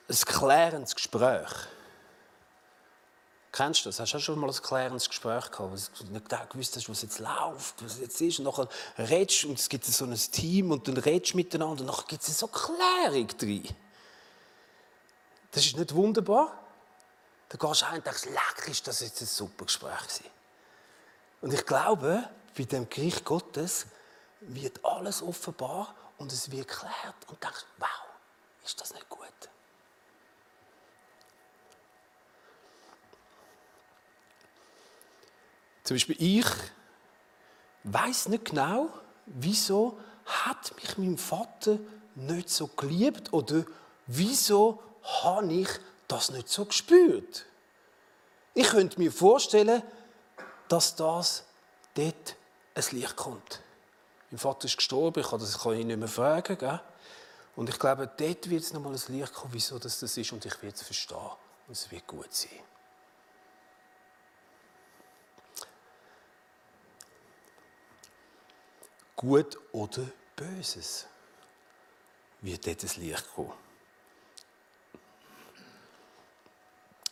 Ein 0.08 0.15
klärendes 0.15 0.94
Gespräch. 0.94 1.50
Kennst 3.51 3.84
du 3.84 3.89
das? 3.89 4.00
Hast 4.00 4.13
du 4.13 4.20
schon 4.20 4.39
mal 4.39 4.50
ein 4.50 4.56
klärendes 4.56 5.10
Gespräch 5.10 5.51
gehabt, 5.51 5.60
wo 5.60 6.03
du 6.06 6.12
nicht 6.12 6.50
gewusst 6.50 6.75
hast, 6.75 6.89
was 6.89 7.01
jetzt 7.01 7.20
läuft, 7.20 7.84
was 7.84 8.00
jetzt 8.00 8.22
ist? 8.22 8.39
Und 8.39 8.46
nachher 8.46 8.68
redest 8.98 9.46
und 9.46 9.60
es 9.60 9.68
gibt 9.68 9.84
so 9.84 10.06
ein 10.06 10.15
Team 10.15 10.72
und 10.72 10.88
dann 10.88 10.98
redest 10.98 11.34
du 11.34 11.38
miteinander 11.38 11.82
und 11.82 11.88
nachher 11.88 12.06
gibt 12.08 12.24
es 12.24 12.39
so 12.39 12.48
Klärung 12.48 13.27
drin. 13.38 13.68
Das 15.51 15.65
ist 15.65 15.77
nicht 15.77 15.93
wunderbar? 15.93 16.58
Dann 17.50 17.60
gehst 17.60 17.81
du 17.81 17.86
heim 17.88 17.98
und 17.98 18.05
denkst, 18.05 18.25
leck, 18.25 18.67
ist 18.67 18.88
das 18.88 19.01
jetzt 19.01 19.22
ein 19.22 19.27
super 19.27 19.65
Gespräch 19.65 20.00
gewesen. 20.00 20.25
Und 21.41 21.53
ich 21.53 21.65
glaube, 21.65 22.29
bei 22.58 22.63
dem 22.63 22.89
Gericht 22.89 23.25
Gottes 23.25 23.88
wird 24.41 24.84
alles 24.86 25.22
offenbar 25.22 25.93
und 26.17 26.31
es 26.31 26.50
wird 26.51 26.67
geklärt 26.67 27.15
und 27.27 27.43
denkst, 27.43 27.65
wow, 27.77 27.89
ist 28.63 28.79
das 28.79 28.93
nicht 28.93 29.10
gut? 29.10 29.22
Zum 35.84 35.96
Beispiel 35.96 36.15
ich 36.20 36.46
weiß 37.84 38.29
nicht 38.29 38.46
genau, 38.46 38.89
wieso 39.25 40.00
hat 40.25 40.74
mich 40.75 40.98
mein 40.98 41.17
Vater 41.17 41.79
nicht 42.15 42.50
so 42.50 42.67
geliebt 42.67 43.34
oder 43.34 43.65
wieso 44.08 44.81
habe 45.03 45.51
ich 45.53 45.70
das 46.08 46.31
nicht 46.31 46.50
so 46.50 46.65
gespürt. 46.65 47.46
Ich 48.53 48.67
könnte 48.67 49.00
mir 49.00 49.12
vorstellen, 49.12 49.81
dass 50.67 50.96
das 50.96 51.46
dort 51.93 52.36
ein 52.75 52.84
Licht 52.91 53.15
kommt. 53.15 53.62
Mein 54.29 54.39
Vater 54.39 54.65
ist 54.65 54.77
gestorben, 54.77 55.20
ich 55.20 55.27
kann, 55.27 55.39
das 55.39 55.60
kann 55.60 55.74
ich 55.74 55.86
nicht 55.86 55.98
mehr 55.98 56.08
fragen. 56.08 56.58
Gell? 56.58 56.81
Und 57.55 57.70
ich 57.70 57.77
glaube, 57.77 58.08
dort 58.08 58.50
wird 58.50 58.63
es 58.63 58.74
nochmal 58.74 58.93
ein 58.93 59.13
Licht 59.15 59.34
kommen, 59.34 59.53
wieso 59.53 59.77
das, 59.77 60.00
das 60.00 60.15
ist 60.17 60.31
und 60.31 60.46
ich 60.46 60.62
werde 60.62 60.75
es 60.75 60.84
verstehen. 60.84 61.17
Und 61.67 61.74
es 61.74 61.91
wird 61.91 62.08
gut 62.08 62.34
sein. 62.34 62.50
Gut 69.15 69.58
oder 69.72 70.08
Böses 70.36 71.05
wird 72.41 72.65
dort 72.65 72.84
ein 72.84 73.01
Licht 73.01 73.36
kommen. 73.36 73.70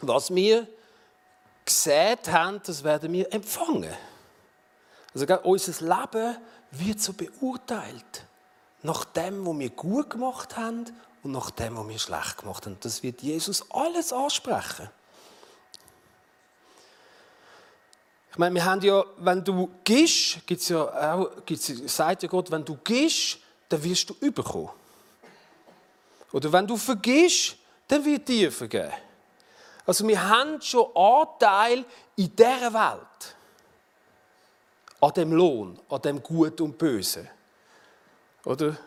Was 0.02 0.34
wir 0.34 0.68
gesehen 1.66 2.18
haben, 2.28 2.62
das 2.66 2.84
werden 2.84 3.12
wir 3.12 3.34
empfangen. 3.34 3.94
Also 5.14 5.26
unser 5.44 5.86
Leben 5.86 6.38
wird 6.72 7.00
so 7.02 7.14
beurteilt. 7.14 8.26
Nach 8.82 9.04
dem, 9.06 9.46
was 9.46 9.60
wir 9.60 9.70
gut 9.72 10.10
gemacht 10.10 10.56
haben 10.56 10.86
und 11.24 11.32
nach 11.32 11.52
dem, 11.52 11.78
was 11.78 11.88
wir 11.88 12.00
schlecht 12.00 12.38
gemacht 12.38 12.66
haben. 12.66 12.78
Das 12.80 13.04
wird 13.04 13.22
Jesus 13.22 13.66
alles 13.72 14.14
ansprechen. 14.14 14.90
Ich 18.32 18.38
meine, 18.38 18.56
wir 18.56 18.64
haben 18.64 18.82
ja, 18.82 19.04
wenn 19.18 19.44
du 19.44 19.70
gehst, 19.84 20.46
gibt's 20.46 20.70
ja 20.70 21.16
auch, 21.16 21.46
gibt's, 21.46 21.68
sagt 21.88 22.24
ja 22.24 22.30
Gott, 22.30 22.50
wenn 22.52 22.64
du 22.64 22.78
gehst, 22.78 23.40
dann 23.68 23.84
wirst 23.84 24.10
du 24.10 24.16
überkommen. 24.22 24.70
Oder 26.32 26.52
wenn 26.54 26.68
du 26.68 26.78
vergisst, 26.78 27.58
dann 27.88 28.06
wird 28.06 28.28
dir 28.28 28.52
vergeben. 28.52 28.94
Also 29.90 30.08
wir 30.08 30.30
haben 30.30 30.62
schon 30.62 30.86
Anteil 30.96 31.84
in 32.16 32.36
dieser 32.36 32.72
Welt. 32.72 33.36
An 35.02 35.14
dem 35.16 35.34
Lohn, 35.34 35.80
an 35.90 36.02
dem 36.04 36.22
Gut 36.22 36.62
und 36.62 36.78
Böse. 36.78 37.28
Oder? 38.46 38.78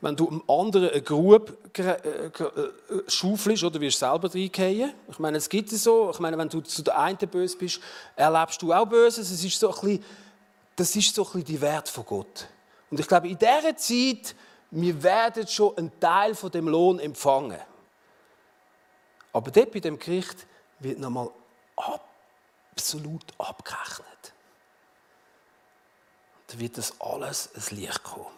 Wenn 0.00 0.14
du 0.14 0.28
einem 0.28 0.44
anderen 0.46 0.90
eine 0.90 1.02
Grube 1.02 1.58
äh, 1.78 2.26
äh, 2.26 2.30
schaufelst 3.08 3.64
oder 3.64 3.80
wirst 3.80 3.98
selber 3.98 4.32
reingehen. 4.32 4.92
Ich 5.10 5.18
meine, 5.18 5.38
es 5.38 5.48
gibt 5.48 5.72
es 5.72 5.82
so. 5.82 6.10
Ich 6.12 6.20
meine, 6.20 6.38
wenn 6.38 6.48
du 6.48 6.60
zu 6.60 6.82
der 6.82 6.96
einen 7.00 7.18
böse 7.18 7.58
bist, 7.58 7.80
erlebst 8.14 8.62
du 8.62 8.72
auch 8.72 8.86
Böses. 8.86 9.32
Es 9.32 9.42
ist 9.42 9.58
so 9.58 9.74
ein 9.74 9.80
bisschen, 9.80 10.04
das 10.76 10.94
ist 10.94 11.12
so 11.12 11.22
ein 11.22 11.32
bisschen 11.32 11.44
die 11.44 11.60
Wert 11.60 11.88
von 11.88 12.06
Gott. 12.06 12.46
Und 12.88 13.00
ich 13.00 13.08
glaube, 13.08 13.26
in 13.26 13.36
dieser 13.36 13.76
Zeit, 13.76 14.36
wir 14.70 15.02
werden 15.02 15.44
schon 15.48 15.76
einen 15.76 15.98
Teil 15.98 16.36
von 16.36 16.52
dem 16.52 16.68
Lohn 16.68 17.00
empfangen. 17.00 17.58
Aber 19.36 19.50
dort 19.50 19.72
bei 19.72 19.80
dem 19.80 19.98
Gericht 19.98 20.46
wird 20.78 20.98
nochmal 20.98 21.30
absolut 21.76 23.24
abgerechnet. 23.36 24.32
Da 26.46 26.58
wird 26.58 26.78
das 26.78 26.98
alles 27.00 27.50
ein 27.54 27.76
Licht 27.76 28.02
kommen 28.02 28.36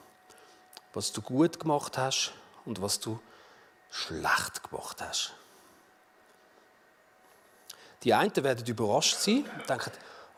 was 0.98 1.12
du 1.12 1.22
gut 1.22 1.60
gemacht 1.60 1.96
hast 1.96 2.32
und 2.64 2.82
was 2.82 2.98
du 2.98 3.20
schlecht 3.88 4.68
gemacht 4.68 5.00
hast. 5.00 5.32
Die 8.02 8.14
einen 8.14 8.34
werden 8.34 8.66
überrascht 8.66 9.16
sein 9.16 9.48
und 9.48 9.68
denken, 9.68 9.92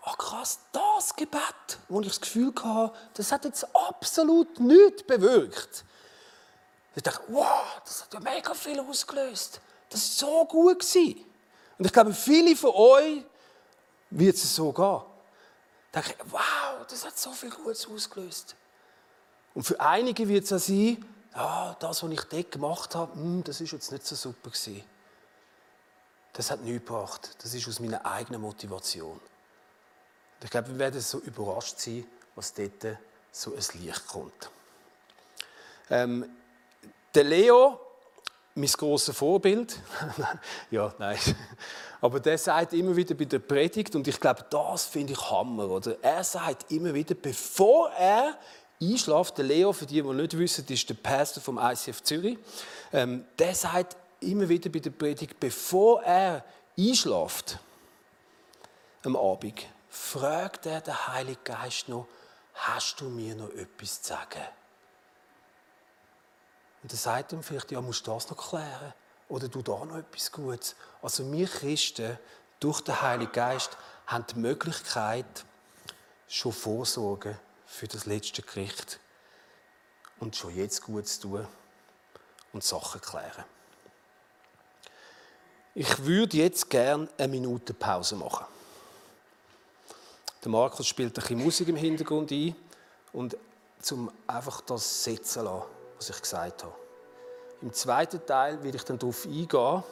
oh 0.04 0.12
krass, 0.12 0.60
das 0.72 1.16
Gebet, 1.16 1.78
wo 1.88 2.02
ich 2.02 2.08
das 2.08 2.20
Gefühl 2.20 2.52
hatte, 2.62 2.94
das 3.14 3.32
hat 3.32 3.46
jetzt 3.46 3.66
absolut 3.74 4.60
nichts 4.60 5.02
bewirkt. 5.04 5.84
Ich 6.94 7.02
dachte, 7.02 7.22
wow, 7.28 7.80
das 7.84 8.02
hat 8.02 8.12
ja 8.12 8.20
mega 8.20 8.52
viel 8.52 8.80
ausgelöst. 8.80 9.62
Das 9.90 10.22
war 10.22 10.30
so 10.30 10.44
gut. 10.46 10.80
Gewesen. 10.80 11.24
Und 11.78 11.84
ich 11.84 11.92
glaube, 11.92 12.14
viele 12.14 12.56
von 12.56 12.70
euch 12.70 13.24
wird 14.10 14.36
es 14.36 14.54
so 14.54 14.72
gehen. 14.72 15.00
Ich 15.86 16.00
denke, 16.00 16.24
wow, 16.30 16.86
das 16.88 17.04
hat 17.04 17.18
so 17.18 17.32
viel 17.32 17.50
Gutes 17.50 17.86
ausgelöst. 17.86 18.56
Und 19.54 19.64
für 19.64 19.80
einige 19.80 20.28
wird 20.28 20.44
es 20.44 20.52
auch 20.52 20.58
sein, 20.58 21.04
ja, 21.34 21.76
das, 21.78 22.02
was 22.02 22.10
ich 22.10 22.22
dort 22.22 22.50
gemacht 22.50 22.94
habe, 22.94 23.14
hm, 23.14 23.44
das 23.44 23.60
ist 23.60 23.72
jetzt 23.72 23.92
nicht 23.92 24.06
so 24.06 24.14
super 24.14 24.50
gewesen. 24.50 24.84
Das 26.32 26.50
hat 26.50 26.60
nichts 26.60 26.86
gebracht. 26.86 27.36
Das 27.42 27.54
ist 27.54 27.68
aus 27.68 27.80
meiner 27.80 28.04
eigenen 28.04 28.40
Motivation. 28.40 29.12
Und 29.12 30.44
ich 30.44 30.50
glaube, 30.50 30.68
wir 30.68 30.78
werden 30.78 31.00
so 31.00 31.18
überrascht 31.18 31.78
sein, 31.78 32.06
was 32.34 32.54
dort 32.54 32.98
so 33.32 33.54
ein 33.54 33.80
Licht 33.80 34.06
kommt. 34.06 34.50
Ähm, 35.88 36.30
der 37.14 37.24
Leo, 37.24 37.80
mein 38.54 38.66
grosses 38.68 39.16
Vorbild, 39.16 39.78
ja, 40.70 40.92
nein, 40.98 41.18
aber 42.00 42.20
der 42.20 42.38
sagt 42.38 42.72
immer 42.72 42.94
wieder 42.96 43.14
bei 43.14 43.24
der 43.24 43.38
Predigt, 43.38 43.94
und 43.94 44.08
ich 44.08 44.18
glaube, 44.18 44.44
das 44.50 44.86
finde 44.86 45.12
ich 45.12 45.30
Hammer, 45.30 45.68
oder? 45.68 45.96
Er 46.02 46.24
sagt 46.24 46.70
immer 46.72 46.92
wieder, 46.92 47.14
bevor 47.14 47.90
er 47.90 48.36
einschläft, 48.82 49.38
der 49.38 49.44
Leo, 49.44 49.72
für 49.72 49.86
die, 49.86 50.02
die 50.02 50.08
nicht 50.08 50.36
wissen, 50.36 50.64
ist 50.68 50.88
der 50.88 50.94
Pastor 50.94 51.42
vom 51.42 51.58
ICF 51.58 52.02
Zürich, 52.02 52.38
ähm, 52.92 53.24
der 53.38 53.54
sagt 53.54 53.96
immer 54.20 54.48
wieder 54.48 54.70
bei 54.70 54.78
der 54.78 54.90
Predigt, 54.90 55.38
bevor 55.38 56.02
er 56.02 56.44
einschläft 56.78 57.58
am 59.04 59.16
Abend, 59.16 59.66
fragt 59.88 60.66
er 60.66 60.80
den 60.80 61.08
Heiligen 61.08 61.44
Geist 61.44 61.88
noch, 61.88 62.06
hast 62.54 63.00
du 63.00 63.06
mir 63.06 63.34
noch 63.34 63.50
etwas 63.50 64.02
zu 64.02 64.08
sagen? 64.08 64.42
Und 66.82 66.92
dann 66.92 66.98
sagt 66.98 67.32
er 67.32 67.42
vielleicht, 67.42 67.70
ja, 67.70 67.80
musst 67.80 68.06
du 68.06 68.12
das 68.12 68.28
noch 68.30 68.48
klären? 68.48 68.92
Oder 69.28 69.48
du 69.48 69.62
da 69.62 69.84
noch 69.84 69.96
etwas 69.96 70.32
Gutes? 70.32 70.74
Also 71.02 71.30
wir 71.30 71.46
Christen, 71.46 72.18
durch 72.58 72.80
den 72.80 73.00
Heiligen 73.00 73.32
Geist, 73.32 73.76
haben 74.06 74.24
die 74.26 74.38
Möglichkeit, 74.38 75.44
schon 76.28 76.52
vorsorgen 76.52 77.38
für 77.66 77.86
das 77.86 78.06
letzte 78.06 78.42
Gericht 78.42 78.98
und 80.18 80.36
schon 80.36 80.54
jetzt 80.54 80.82
gut 80.82 81.06
zu 81.06 81.20
tun 81.20 81.48
und 82.52 82.64
Sachen 82.64 83.00
klären. 83.00 83.44
Ich 85.74 86.04
würde 86.04 86.36
jetzt 86.36 86.68
gerne 86.68 87.08
eine 87.16 87.28
Minute 87.28 87.72
Pause 87.72 88.16
machen. 88.16 88.46
Der 90.42 90.50
Markus 90.50 90.86
spielt 90.86 91.16
ein 91.16 91.20
bisschen 91.20 91.42
Musik 91.42 91.68
im 91.68 91.76
Hintergrund 91.76 92.32
ein 92.32 92.56
und 93.12 93.36
zum 93.80 94.10
einfach 94.26 94.60
das 94.62 95.04
setzen 95.04 95.44
lassen, 95.44 95.66
was 96.00 96.08
ich 96.08 96.22
gesagt 96.22 96.64
habe. 96.64 96.74
Im 97.60 97.72
zweiten 97.74 98.24
Teil 98.24 98.62
will 98.62 98.74
ich 98.74 98.84
dann 98.84 98.98
darauf 98.98 99.26
eingehen, 99.26 99.84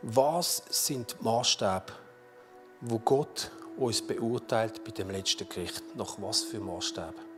was 0.00 0.62
sind 0.70 1.14
die 1.20 1.24
Maßstäbe, 1.24 1.92
wo 2.80 2.98
Gott 3.00 3.50
uns 3.76 4.00
beurteilt 4.00 4.82
bei 4.82 4.90
dem 4.90 5.10
letzten 5.10 5.46
Gericht. 5.48 5.82
Nach 5.96 6.16
was 6.18 6.44
für 6.44 6.60
Maßstäben? 6.60 7.35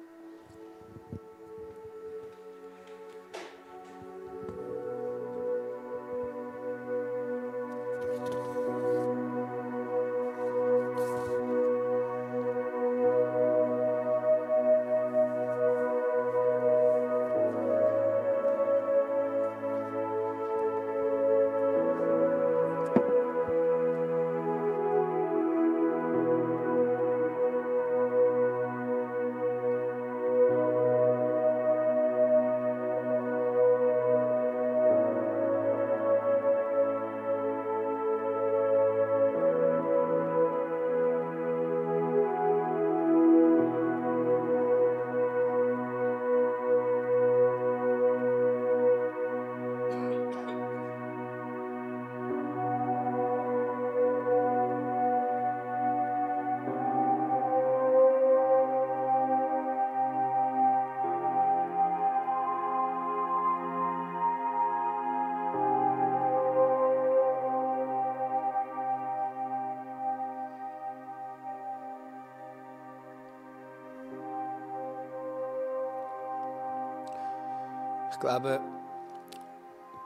Ich 78.11 78.21
glaube, 78.21 78.61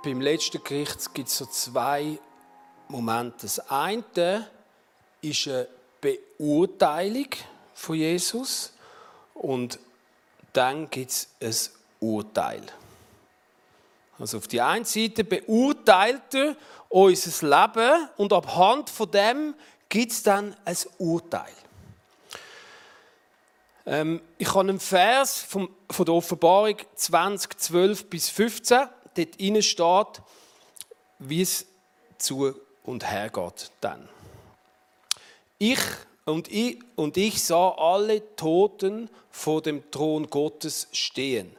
beim 0.03 0.21
letzten 0.21 0.62
Gericht 0.62 1.15
gibt 1.15 1.29
es 1.29 1.38
so 1.38 1.47
zwei 1.47 2.19
Momente. 2.88 3.43
Das 3.43 3.71
eine 3.71 4.49
ist 5.21 5.49
eine 5.49 5.69
Beurteilung 6.01 7.29
von 7.75 7.97
Jesus 7.97 8.73
und 9.35 9.79
dann 10.53 10.91
gibt 10.91 11.11
es 11.11 11.29
ein 11.41 12.09
Urteil. 12.09 12.62
Also 14.19 14.38
auf 14.38 14.49
die 14.49 14.61
einen 14.61 14.85
Seite 14.85 15.25
beurteilt 15.25 16.35
er 16.35 16.57
unser 16.88 17.49
Leben 17.49 18.09
und 18.19 18.33
abhand 18.33 18.91
von 18.91 19.11
dem 19.11 19.55
gibt 19.88 20.12
es 20.12 20.23
dann 20.23 20.55
ein 20.65 20.77
Urteil. 20.99 21.53
Ähm, 23.87 24.21
ich 24.38 24.49
habe 24.49 24.61
einen 24.61 24.81
Vers 24.81 25.40
von 25.40 25.68
der 25.99 26.14
Offenbarung 26.14 26.77
20, 26.95 27.59
12 27.59 28.11
bis 28.11 28.29
15. 28.29 28.88
Dort 29.16 29.64
steht, 29.64 30.23
wie 31.18 31.42
es 31.42 31.66
zu 32.18 32.55
und 32.85 33.11
her 33.11 33.29
geht 33.29 33.71
dann. 33.81 34.09
Ich 35.59 35.81
und 36.25 36.51
ich, 36.51 36.79
und 36.97 37.16
ich 37.16 37.42
sah 37.42 37.71
alle 37.71 38.37
Toten 38.37 39.11
vor 39.31 39.62
dem 39.62 39.90
Thron 39.90 40.29
Gottes 40.29 40.88
stehen, 40.92 41.57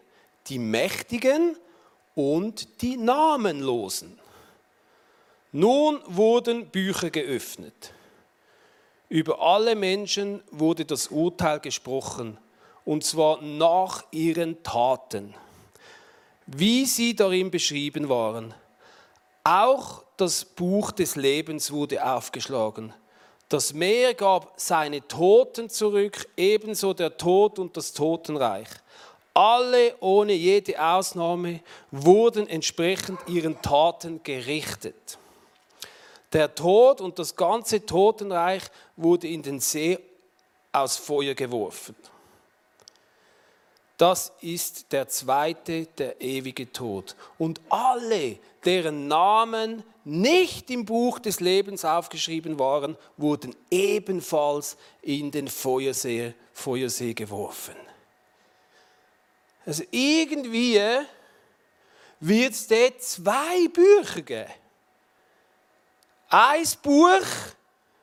die 0.48 0.60
Mächtigen 0.60 1.58
und 2.16 2.82
die 2.82 2.98
Namenlosen. 2.98 4.20
Nun 5.52 6.00
wurden 6.06 6.68
Bücher 6.68 7.10
geöffnet. 7.10 7.94
Über 9.10 9.42
alle 9.42 9.76
Menschen 9.76 10.42
wurde 10.52 10.86
das 10.86 11.08
Urteil 11.08 11.60
gesprochen, 11.60 12.38
und 12.86 13.04
zwar 13.04 13.42
nach 13.42 14.04
ihren 14.12 14.62
Taten, 14.64 15.36
wie 16.48 16.86
sie 16.86 17.16
darin 17.16 17.52
beschrieben 17.52 18.10
waren. 18.10 18.54
Auch 19.44 20.04
das 20.18 20.46
Buch 20.46 20.92
des 20.92 21.16
Lebens 21.16 21.72
wurde 21.72 22.06
aufgeschlagen. 22.06 22.94
Das 23.50 23.74
Meer 23.74 24.14
gab 24.14 24.54
seine 24.56 25.08
Toten 25.08 25.70
zurück, 25.70 26.28
ebenso 26.38 26.94
der 26.94 27.18
Tod 27.18 27.60
und 27.60 27.78
das 27.78 27.94
Totenreich. 27.94 28.68
Alle 29.34 29.96
ohne 30.00 30.34
jede 30.34 30.82
Ausnahme 30.82 31.62
wurden 31.92 32.48
entsprechend 32.48 33.20
ihren 33.28 33.62
Taten 33.62 34.22
gerichtet. 34.24 35.18
Der 36.34 36.54
Tod 36.54 37.00
und 37.00 37.20
das 37.20 37.36
ganze 37.36 37.86
Totenreich 37.86 38.64
wurde 38.98 39.28
in 39.28 39.44
den 39.44 39.60
See 39.60 40.00
aus 40.72 40.98
Feuer 40.98 41.36
geworfen. 41.36 41.96
Das 43.98 44.34
ist 44.42 44.92
der 44.92 45.08
zweite, 45.08 45.86
der 45.86 46.20
ewige 46.20 46.72
Tod. 46.72 47.16
Und 47.38 47.62
alle, 47.70 48.40
deren 48.66 49.08
Namen 49.08 49.84
nicht 50.04 50.72
im 50.72 50.84
Buch 50.84 51.20
des 51.20 51.40
Lebens 51.40 51.86
aufgeschrieben 51.86 52.58
waren, 52.58 52.98
wurden 53.18 53.56
ebenfalls 53.70 54.76
in 55.04 55.30
den 55.30 55.48
Feuersee, 55.48 56.34
Feuersee 56.52 57.14
geworfen. 57.14 57.76
Also 59.66 59.84
irgendwie 59.92 60.82
wird 62.20 62.54
es 62.54 62.68
dort 62.68 63.02
zwei 63.02 63.68
Bücher 63.70 64.22
geben. 64.24 64.63
Ein 66.36 66.68
Buch 66.82 67.28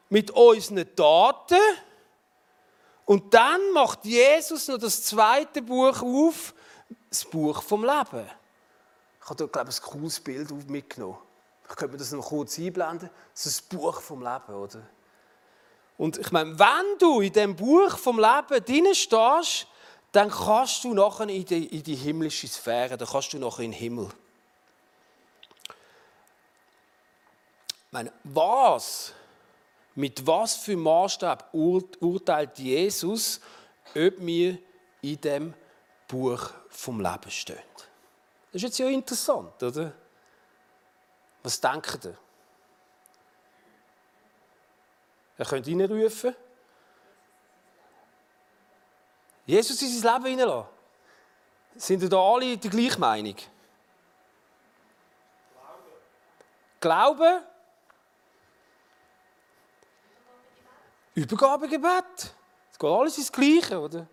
mit 0.08 0.30
unseren 0.30 0.86
Daten 0.94 1.58
und 3.04 3.34
dann 3.34 3.72
macht 3.72 4.04
Jesus 4.04 4.68
noch 4.68 4.78
das 4.78 5.02
zweite 5.02 5.60
Buch 5.60 6.00
auf, 6.00 6.54
das 7.08 7.24
Buch 7.24 7.60
vom 7.60 7.82
Leben. 7.82 8.30
Ich 9.20 9.26
habe 9.28 9.34
dort, 9.34 9.52
glaube 9.52 9.70
ich, 9.70 9.78
ein 9.78 9.82
cooles 9.82 10.20
Bild 10.20 10.70
mitgenommen. 10.70 11.18
Ich 11.68 11.74
könnte 11.74 11.90
mir 11.90 11.98
das 11.98 12.12
noch 12.12 12.24
kurz 12.24 12.56
einblenden. 12.56 13.10
Das 13.34 13.46
ist 13.46 13.62
das 13.62 13.68
Buch 13.68 14.00
vom 14.00 14.20
Leben, 14.20 14.54
oder? 14.54 14.86
Und 15.98 16.18
ich 16.18 16.30
meine, 16.30 16.56
wenn 16.56 16.98
du 17.00 17.22
in 17.22 17.32
dem 17.32 17.56
Buch 17.56 17.98
vom 17.98 18.20
Leben 18.20 18.64
drin 18.64 18.94
stehst, 18.94 19.66
dann 20.12 20.30
kannst 20.30 20.84
du 20.84 20.94
nachher 20.94 21.28
in 21.28 21.44
die, 21.44 21.66
in 21.66 21.82
die 21.82 21.96
himmlische 21.96 22.46
Sphäre, 22.46 22.96
dann 22.96 23.08
kannst 23.08 23.32
du 23.32 23.38
nachher 23.38 23.64
in 23.64 23.72
den 23.72 23.80
Himmel. 23.80 24.08
Meine, 27.90 28.12
was, 28.24 29.12
mit 29.94 30.26
was 30.26 30.56
für 30.56 30.76
Maßstab 30.76 31.52
urteilt 31.52 32.58
Jesus, 32.58 33.40
ob 33.88 34.14
wir 34.18 34.58
in 35.02 35.20
dem 35.20 35.54
Buch 36.06 36.50
vom 36.68 37.00
Leben 37.00 37.30
stehen? 37.30 37.58
Das 38.52 38.54
ist 38.54 38.62
jetzt 38.62 38.78
ja 38.78 38.88
interessant, 38.88 39.62
oder? 39.62 39.92
Was 41.42 41.60
denkt 41.60 42.04
ihr? 42.04 42.18
Ihr 45.38 45.44
könnt 45.46 45.66
reinrufen. 45.66 46.36
Jesus 49.46 49.80
in 49.82 49.88
sein 49.88 50.14
Leben 50.14 50.26
hineinlassen. 50.26 50.68
Sind 51.76 52.02
ihr 52.02 52.08
da 52.08 52.18
alle 52.18 52.56
die 52.58 52.68
gleiche 52.68 52.98
Meinung? 52.98 53.36
Glauben. 56.80 57.18
Glauben. 57.18 57.49
Übergabegebet. 61.14 62.34
Es 62.72 62.78
geht 62.78 62.90
alles 62.90 63.18
ins 63.18 63.32
Gleiche, 63.32 63.78
oder? 63.78 64.06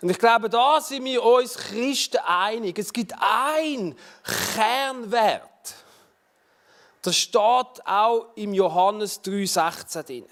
Und 0.00 0.10
ich 0.10 0.18
glaube, 0.18 0.50
da 0.50 0.80
sind 0.80 1.04
wir 1.04 1.22
uns 1.22 1.56
Christen 1.56 2.18
einig. 2.18 2.78
Es 2.78 2.92
gibt 2.92 3.14
einen 3.18 3.96
Kernwert. 4.54 5.50
Das 7.00 7.16
steht 7.16 7.40
auch 7.86 8.28
im 8.34 8.54
Johannes 8.54 9.22
3,16 9.22 10.02
drin. 10.02 10.26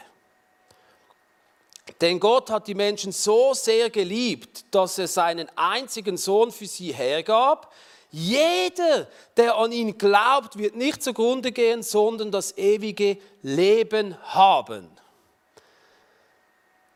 Denn 2.00 2.18
Gott 2.18 2.50
hat 2.50 2.66
die 2.66 2.74
Menschen 2.74 3.12
so 3.12 3.54
sehr 3.54 3.90
geliebt, 3.90 4.64
dass 4.74 4.98
er 4.98 5.08
seinen 5.08 5.48
einzigen 5.56 6.16
Sohn 6.16 6.50
für 6.50 6.66
sie 6.66 6.92
hergab. 6.92 7.72
Jeder, 8.14 9.08
der 9.38 9.56
an 9.56 9.72
ihn 9.72 9.96
glaubt, 9.96 10.58
wird 10.58 10.76
nicht 10.76 11.02
zugrunde 11.02 11.50
gehen, 11.50 11.82
sondern 11.82 12.30
das 12.30 12.56
ewige 12.58 13.16
Leben 13.40 14.16
haben. 14.22 14.88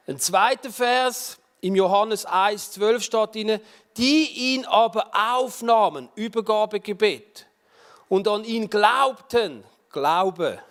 Ein 0.07 0.21
zweiter 0.21 0.71
Vers 0.71 1.39
im 1.63 1.75
Johannes 1.75 2.27
1, 2.27 2.73
12 2.73 3.03
steht 3.03 3.35
ihnen, 3.37 3.61
die 3.97 4.55
ihn 4.55 4.67
aber 4.67 5.11
aufnahmen, 5.15 6.11
Übergabegebet, 6.15 7.47
und 8.09 8.29
an 8.29 8.45
ihn 8.45 8.69
glaubten, 8.69 9.65
Glaube, 9.91 10.63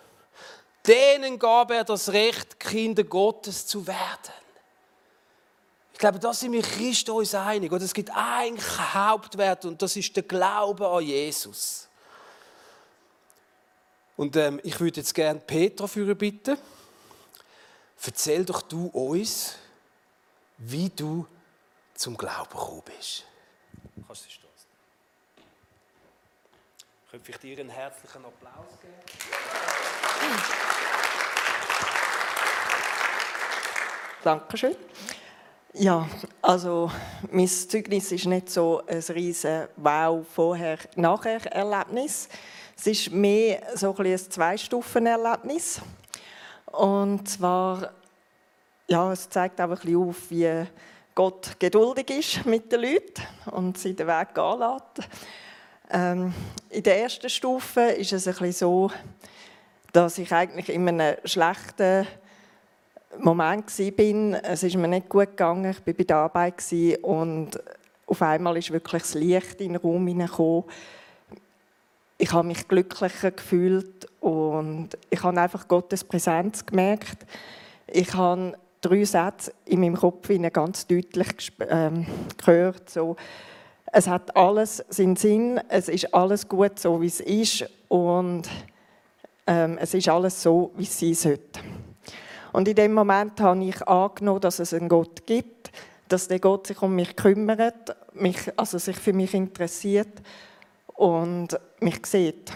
denen 0.86 1.40
gab 1.40 1.72
er 1.72 1.82
das 1.82 2.12
Recht, 2.12 2.60
Kinder 2.60 3.02
Gottes 3.02 3.66
zu 3.66 3.84
werden. 3.84 4.45
Ich 5.96 5.98
glaube, 5.98 6.18
da 6.18 6.34
sind 6.34 6.52
wir 6.52 6.60
Christen 6.60 7.12
uns 7.12 7.34
einig. 7.34 7.72
Und 7.72 7.80
es 7.80 7.94
gibt 7.94 8.10
einen 8.10 8.58
Hauptwert 8.60 9.64
und 9.64 9.80
das 9.80 9.96
ist 9.96 10.14
der 10.14 10.24
Glaube 10.24 10.86
an 10.86 11.02
Jesus. 11.02 11.88
Und 14.14 14.36
ähm, 14.36 14.60
ich 14.62 14.78
würde 14.78 15.00
jetzt 15.00 15.14
gerne 15.14 15.40
Petra 15.40 15.86
für 15.86 16.14
bitten. 16.14 16.58
Erzähl 18.04 18.44
doch 18.44 18.60
du 18.60 18.88
uns, 18.88 19.54
wie 20.58 20.90
du 20.90 21.26
zum 21.94 22.14
Glauben 22.14 22.50
gekommen 22.50 22.82
bist. 22.84 23.24
Kannst 24.06 24.26
du 24.26 24.30
stehen? 24.30 24.50
Könnte 27.10 27.30
ich 27.30 27.38
dir 27.38 27.58
einen 27.58 27.70
herzlichen 27.70 28.22
Applaus 28.22 28.66
geben? 28.82 28.92
Dankeschön. 34.22 34.76
Ja, 35.78 36.08
also 36.40 36.90
mein 37.30 37.46
Zeugnis 37.46 38.10
ist 38.10 38.24
nicht 38.24 38.48
so 38.48 38.80
ein 38.86 39.02
riesen 39.14 39.68
Wow 39.76 40.26
vorher 40.26 40.78
nachher 40.94 41.44
Erlebnis. 41.52 42.30
Es 42.74 42.86
ist 42.86 43.12
mehr 43.12 43.60
so 43.74 43.94
ein, 43.94 44.06
ein 44.06 44.18
Zwei-Stufen-Erlebnis. 44.18 45.82
Und 46.64 47.28
zwar, 47.28 47.92
ja, 48.88 49.12
es 49.12 49.28
zeigt 49.28 49.60
auch 49.60 49.64
ein 49.64 49.70
bisschen 49.72 49.96
auf, 49.96 50.30
wie 50.30 50.66
Gott 51.14 51.60
geduldig 51.60 52.08
ist 52.08 52.46
mit 52.46 52.72
den 52.72 52.80
Leuten 52.80 53.22
und 53.50 53.76
sie 53.76 53.92
den 53.92 54.06
Weg 54.06 54.34
gehen 54.34 54.58
lässt. 54.58 55.10
Ähm, 55.90 56.32
in 56.70 56.84
der 56.84 57.02
ersten 57.02 57.28
Stufe 57.28 57.82
ist 57.82 58.14
es 58.14 58.26
ein 58.26 58.32
bisschen 58.32 58.52
so, 58.52 58.90
dass 59.92 60.16
ich 60.16 60.32
eigentlich 60.32 60.70
in 60.70 60.88
einem 60.88 61.16
schlechten 61.26 62.06
Moment 63.20 63.78
war. 63.78 64.42
Es 64.44 64.62
ist 64.62 64.76
mir 64.76 64.88
nicht 64.88 65.08
gut 65.08 65.30
gegangen. 65.30 65.70
Ich 65.70 65.86
war 65.86 65.94
bei 65.94 66.04
der 66.04 66.16
Arbeit 66.16 66.62
und 67.02 67.50
auf 68.06 68.22
einmal 68.22 68.56
ist 68.56 68.70
wirklich 68.70 69.02
das 69.02 69.14
Licht 69.14 69.60
in 69.60 69.72
den 69.72 69.76
Raum 69.76 70.06
hineingekommen. 70.06 70.64
Ich 72.18 72.32
habe 72.32 72.48
mich 72.48 72.66
glücklicher 72.66 73.30
gefühlt 73.30 74.08
und 74.20 74.90
ich 75.10 75.22
habe 75.22 75.40
einfach 75.40 75.68
Gottes 75.68 76.02
Präsenz 76.02 76.64
gemerkt. 76.64 77.26
Ich 77.86 78.14
habe 78.14 78.54
drei 78.80 79.04
Sätze 79.04 79.52
in 79.66 79.80
meinem 79.80 79.96
Kopf 79.96 80.30
ganz 80.52 80.86
deutlich 80.86 81.52
ähm, 81.68 82.06
gehört. 82.38 82.88
So, 82.88 83.16
es 83.92 84.08
hat 84.08 84.36
alles 84.36 84.84
seinen 84.88 85.16
Sinn, 85.16 85.60
es 85.68 85.88
ist 85.88 86.14
alles 86.14 86.48
gut 86.48 86.78
so, 86.78 87.00
wie 87.00 87.06
es 87.06 87.20
ist 87.20 87.68
und 87.88 88.48
ähm, 89.46 89.78
es 89.78 89.94
ist 89.94 90.08
alles 90.08 90.42
so, 90.42 90.72
wie 90.76 90.82
es 90.82 90.98
sein 90.98 91.14
sollte. 91.14 91.60
Und 92.56 92.66
in 92.68 92.74
dem 92.74 92.94
Moment 92.94 93.38
habe 93.42 93.62
ich 93.64 93.86
angenommen, 93.86 94.40
dass 94.40 94.60
es 94.60 94.72
einen 94.72 94.88
Gott 94.88 95.26
gibt, 95.26 95.70
dass 96.08 96.26
der 96.26 96.40
Gott 96.40 96.68
sich 96.68 96.80
um 96.80 96.94
mich 96.94 97.14
kümmert, 97.14 97.94
mich, 98.14 98.50
also 98.56 98.78
sich 98.78 98.96
für 98.96 99.12
mich 99.12 99.34
interessiert 99.34 100.22
und 100.94 101.48
mich 101.80 102.06
sieht. 102.06 102.50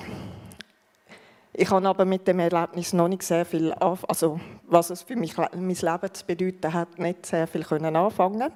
Ich 1.53 1.69
habe 1.69 1.87
aber 1.87 2.07
mit 2.07 2.27
dem 2.27 2.39
Erlebnis 2.39 2.95
noch 2.95 3.09
nicht 3.09 3.25
sehr 3.25 3.45
viel, 3.45 3.75
also 3.75 4.41
was 4.69 4.89
es 4.89 5.03
für 5.03 5.17
mich, 5.17 5.37
mein 5.37 5.53
Leben 5.69 6.15
zu 6.15 6.25
bedeuten 6.25 6.73
hat, 6.73 6.99
nicht 6.99 7.27
sehr 7.27 7.47
viel 7.47 7.65
können 7.65 7.95
anfangen. 7.95 8.51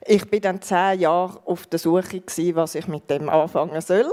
Ich 0.00 0.30
bin 0.30 0.40
dann 0.40 0.62
zehn 0.62 1.00
Jahre 1.00 1.42
auf 1.44 1.66
der 1.66 1.78
Suche 1.78 2.22
was 2.54 2.74
ich 2.74 2.88
mit 2.88 3.10
dem 3.10 3.28
anfangen 3.28 3.82
soll. 3.82 4.10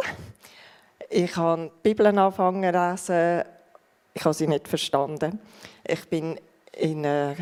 Ich 1.09 1.37
habe 1.37 1.71
die 1.77 1.89
Bibel 1.89 2.07
angefangen 2.07 2.73
zu 2.73 3.13
lesen, 3.13 3.58
ich 4.13 4.25
habe 4.25 4.33
sie 4.33 4.47
nicht 4.47 4.67
verstanden. 4.67 5.39
Ich 5.83 6.07
bin 6.09 6.39
in 6.73 7.05
eine 7.05 7.35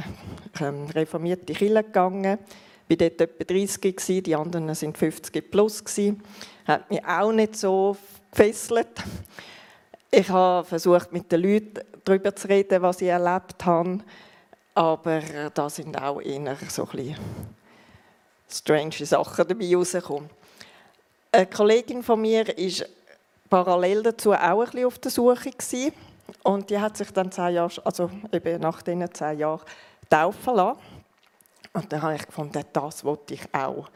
ähm, 0.59 0.85
reformierte 0.87 1.53
Kirche 1.53 1.83
gegangen, 1.83 2.39
Ich 2.87 2.99
war 2.99 3.09
dort 3.09 3.21
etwa 3.21 3.43
30 3.43 3.81
gewesen, 3.81 4.23
die 4.23 4.35
anderen 4.35 4.73
sind 4.73 4.97
50 4.97 5.51
plus 5.51 5.83
gewesen. 5.83 6.23
Hat 6.65 6.89
mich 6.89 7.03
auch 7.05 7.31
nicht 7.31 7.55
so 7.55 7.97
gefesselt. 8.31 9.03
Ich 10.09 10.29
habe 10.29 10.65
versucht, 10.65 11.11
mit 11.11 11.31
den 11.31 11.41
Leuten 11.41 11.81
darüber 12.05 12.35
zu 12.35 12.47
reden, 12.47 12.81
was 12.81 13.01
ich 13.01 13.09
erlebt 13.09 13.65
habe, 13.65 13.99
aber 14.73 15.21
da 15.53 15.69
sind 15.69 16.01
auch 16.01 16.21
eher 16.21 16.55
so 16.69 16.87
ein 16.93 17.15
strange 18.49 19.05
Sachen 19.05 19.47
dabei 19.47 19.75
rausgekommen. 19.75 20.29
Eine 21.31 21.47
Kollegin 21.47 22.03
von 22.03 22.21
mir 22.21 22.57
ist 22.57 22.87
parallel 23.49 24.03
dazu 24.03 24.31
auch 24.31 24.37
ein 24.37 24.65
bisschen 24.65 24.85
auf 24.85 24.99
der 24.99 25.11
Suche. 25.11 25.51
Und 26.43 26.69
die 26.69 26.79
hat 26.79 26.97
sich 26.97 27.11
dann 27.11 27.31
zehn 27.31 27.55
Jahre, 27.55 27.81
also 27.83 28.09
eben 28.31 28.61
nach 28.61 28.81
diesen 28.81 29.13
zehn 29.13 29.39
Jahren 29.39 29.61
taufen 30.09 30.55
lassen. 30.55 30.79
Und 31.73 31.91
dann 31.91 32.01
habe 32.01 32.15
ich 32.15 32.25
gefunden, 32.25 32.63
das 32.73 33.03
wollte 33.03 33.33
ich 33.33 33.53
auch. 33.53 33.87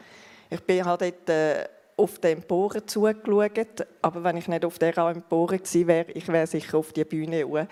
Ich 0.50 0.62
bin 0.62 0.84
halt 0.84 1.00
dort 1.00 1.28
äh, 1.30 1.68
auf 1.96 2.18
die 2.18 2.28
Empore 2.28 2.84
zugeschaut, 2.84 3.86
aber 4.00 4.24
wenn 4.24 4.36
ich 4.36 4.48
nicht 4.48 4.64
auf 4.64 4.78
dieser 4.78 5.10
Empore 5.10 5.58
gewesen 5.58 5.86
wäre, 5.86 6.10
ich 6.12 6.28
wäre 6.28 6.46
sicher 6.46 6.78
auf 6.78 6.92
die 6.92 7.04
Bühne 7.04 7.44
hoch. 7.44 7.66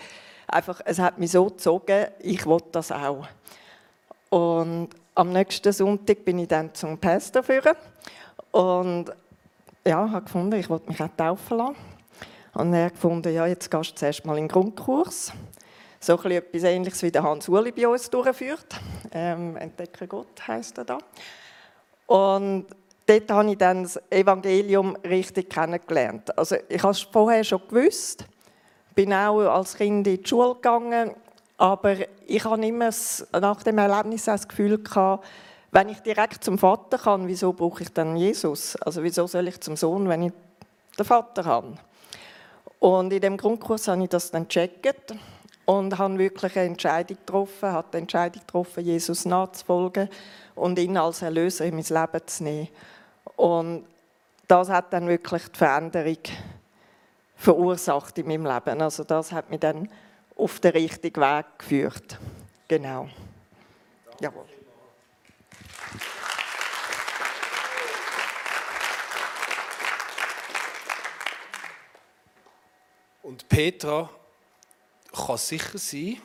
Einfach, 0.46 0.81
es 0.85 0.99
hat 0.99 1.18
mich 1.18 1.31
so 1.31 1.46
gezogen, 1.46 2.07
ich 2.20 2.44
wollte 2.46 2.68
das 2.73 2.90
auch. 2.90 3.27
Und 4.31 4.90
am 5.14 5.33
nächsten 5.33 5.73
Sonntag 5.73 6.25
bin 6.25 6.38
ich 6.38 6.49
dann 6.49 6.73
zum 6.75 6.99
Pastor 6.99 7.42
führen 7.42 7.77
und 8.51 9.12
ja, 9.85 10.11
habe 10.11 10.25
gefunden, 10.25 10.59
ich 10.59 10.68
wollte 10.68 10.88
mich 10.88 11.03
auch 11.03 11.11
taufen 11.16 11.59
lassen. 11.59 11.77
Und 12.54 12.74
er 12.74 12.90
gefunden, 12.90 13.32
ja, 13.32 13.46
jetzt 13.46 13.70
gehst 13.70 13.92
du 13.92 13.94
zuerst 13.94 14.24
mal 14.24 14.36
in 14.36 14.44
den 14.44 14.48
Grundkurs. 14.48 15.32
So 16.00 16.14
etwas 16.14 16.62
Ähnliches 16.62 17.02
wie 17.02 17.10
der 17.10 17.22
Hans 17.22 17.48
Uli 17.48 17.72
bei 17.72 17.86
uns 17.86 18.08
durchführt. 18.08 18.80
Ähm, 19.12 19.56
Entdecken 19.56 20.08
Gott 20.08 20.48
heisst 20.48 20.78
er 20.78 20.84
da. 20.84 20.98
Und 22.06 22.66
dort 23.06 23.30
habe 23.30 23.50
ich 23.50 23.58
dann 23.58 23.82
das 23.82 24.00
Evangelium 24.10 24.96
richtig 25.04 25.50
kennengelernt. 25.50 26.36
Also 26.36 26.56
ich 26.68 26.82
habe 26.82 26.92
es 26.92 27.00
vorher 27.00 27.44
schon 27.44 27.60
gewusst, 27.68 28.24
bin 28.94 29.12
auch 29.12 29.40
als 29.40 29.76
Kind 29.76 30.06
in 30.06 30.22
die 30.22 30.28
Schule 30.28 30.54
gegangen, 30.54 31.14
aber 31.56 31.96
ich 32.26 32.44
habe 32.44 32.66
immer 32.66 32.90
nach 33.38 33.62
dem 33.62 33.78
Erlebnis 33.78 34.24
das 34.24 34.48
Gefühl 34.48 34.82
gehabt, 34.82 35.26
wenn 35.72 35.88
ich 35.88 36.00
direkt 36.00 36.42
zum 36.42 36.58
Vater 36.58 36.98
kann, 36.98 37.28
wieso 37.28 37.52
brauche 37.52 37.82
ich 37.82 37.92
dann 37.92 38.16
Jesus? 38.16 38.74
Also 38.76 39.02
wieso 39.02 39.26
soll 39.26 39.46
ich 39.46 39.60
zum 39.60 39.76
Sohn, 39.76 40.08
wenn 40.08 40.22
ich 40.22 40.32
den 40.98 41.04
Vater 41.04 41.44
habe? 41.44 41.74
Und 42.80 43.12
in 43.12 43.20
dem 43.20 43.36
Grundkurs 43.36 43.86
habe 43.88 44.02
ich 44.02 44.08
das 44.08 44.30
dann 44.30 44.48
gecheckt 44.48 45.14
und 45.66 45.98
habe 45.98 46.18
wirklich 46.18 46.56
eine 46.56 46.70
Entscheidung 46.70 47.18
getroffen, 47.18 47.70
habe 47.70 47.88
die 47.92 47.98
Entscheidung 47.98 48.40
getroffen, 48.40 48.84
Jesus 48.84 49.26
nachzufolgen 49.26 50.08
und 50.54 50.78
ihn 50.78 50.96
als 50.96 51.22
Erlöser 51.22 51.66
in 51.66 51.76
mein 51.76 51.84
Leben 51.84 52.26
zu 52.26 52.42
nehmen. 52.42 52.68
Und 53.36 53.84
das 54.48 54.68
hat 54.68 54.92
dann 54.92 55.06
wirklich 55.06 55.46
die 55.48 55.58
Veränderung 55.58 56.18
verursacht 57.36 58.18
in 58.18 58.26
meinem 58.26 58.46
Leben. 58.46 58.82
Also 58.82 59.04
das 59.04 59.30
hat 59.30 59.50
mich 59.50 59.60
dann 59.60 59.88
auf 60.36 60.58
den 60.58 60.72
richtigen 60.72 61.20
Weg 61.20 61.46
geführt. 61.58 62.18
Genau. 62.66 63.08
Jawohl. 64.20 64.60
Und 73.40 73.48
Petra 73.48 74.11
kann 75.12 75.38
sicher 75.38 75.79
sein, 75.79 76.20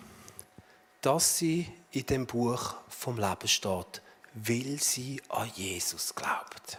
dass 1.02 1.38
sie 1.38 1.72
in 1.92 2.06
dem 2.06 2.26
Buch 2.26 2.76
vom 2.90 3.18
Leben 3.18 3.48
steht, 3.48 4.02
weil 4.34 4.78
sie 4.80 5.22
an 5.30 5.50
Jesus 5.56 6.14
glaubt. 6.14 6.78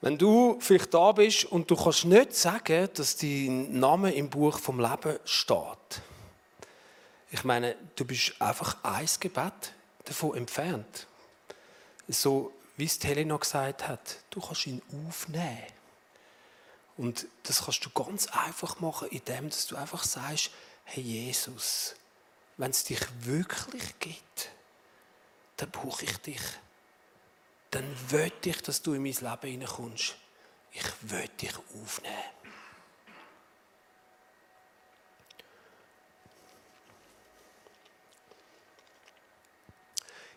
Wenn 0.00 0.18
du 0.18 0.58
vielleicht 0.60 0.92
da 0.92 1.12
bist 1.12 1.44
und 1.44 1.70
du 1.70 1.76
kannst 1.76 2.06
nicht 2.06 2.34
sagen, 2.34 2.88
dass 2.94 3.16
dein 3.16 3.78
Name 3.78 4.12
im 4.12 4.28
Buch 4.28 4.58
vom 4.58 4.80
Leben 4.80 5.18
steht. 5.24 6.02
Ich 7.30 7.44
meine, 7.44 7.76
du 7.94 8.04
bist 8.04 8.40
einfach 8.40 8.82
ein 8.82 9.08
Gebet 9.20 9.74
davon 10.04 10.36
entfernt. 10.36 11.06
So 12.08 12.52
wie 12.76 12.86
es 12.86 12.98
Helena 13.04 13.36
gesagt 13.36 13.86
hat, 13.86 14.16
du 14.30 14.40
kannst 14.40 14.66
ihn 14.66 14.82
aufnehmen. 15.06 15.79
Und 17.00 17.26
das 17.44 17.64
kannst 17.64 17.84
du 17.84 17.90
ganz 17.90 18.26
einfach 18.26 18.80
machen, 18.80 19.08
indem 19.08 19.50
du 19.68 19.76
einfach 19.76 20.04
sagst, 20.04 20.50
hey 20.84 21.02
Jesus, 21.02 21.94
wenn 22.56 22.70
es 22.70 22.84
dich 22.84 23.00
wirklich 23.20 23.98
gibt, 23.98 24.50
dann 25.56 25.70
brauche 25.70 26.04
ich 26.04 26.16
dich 26.18 26.42
dann 27.70 27.84
will 28.10 28.32
ich, 28.44 28.62
dass 28.62 28.82
du 28.82 28.94
in 28.94 29.02
mein 29.02 29.12
Leben 29.12 29.50
hineinkommst. 29.50 30.16
Ich 30.72 30.84
will 31.02 31.28
dich 31.40 31.56
aufnehmen. 31.56 32.14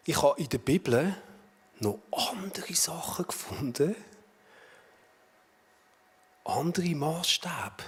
Ich 0.06 0.22
habe 0.22 0.40
in 0.40 0.50
der 0.50 0.58
Bibel 0.58 1.16
noch 1.80 2.00
andere 2.12 2.74
Sachen 2.74 3.26
gefunden, 3.26 3.96
andere 6.46 6.96
Maßstäbe, 6.96 7.84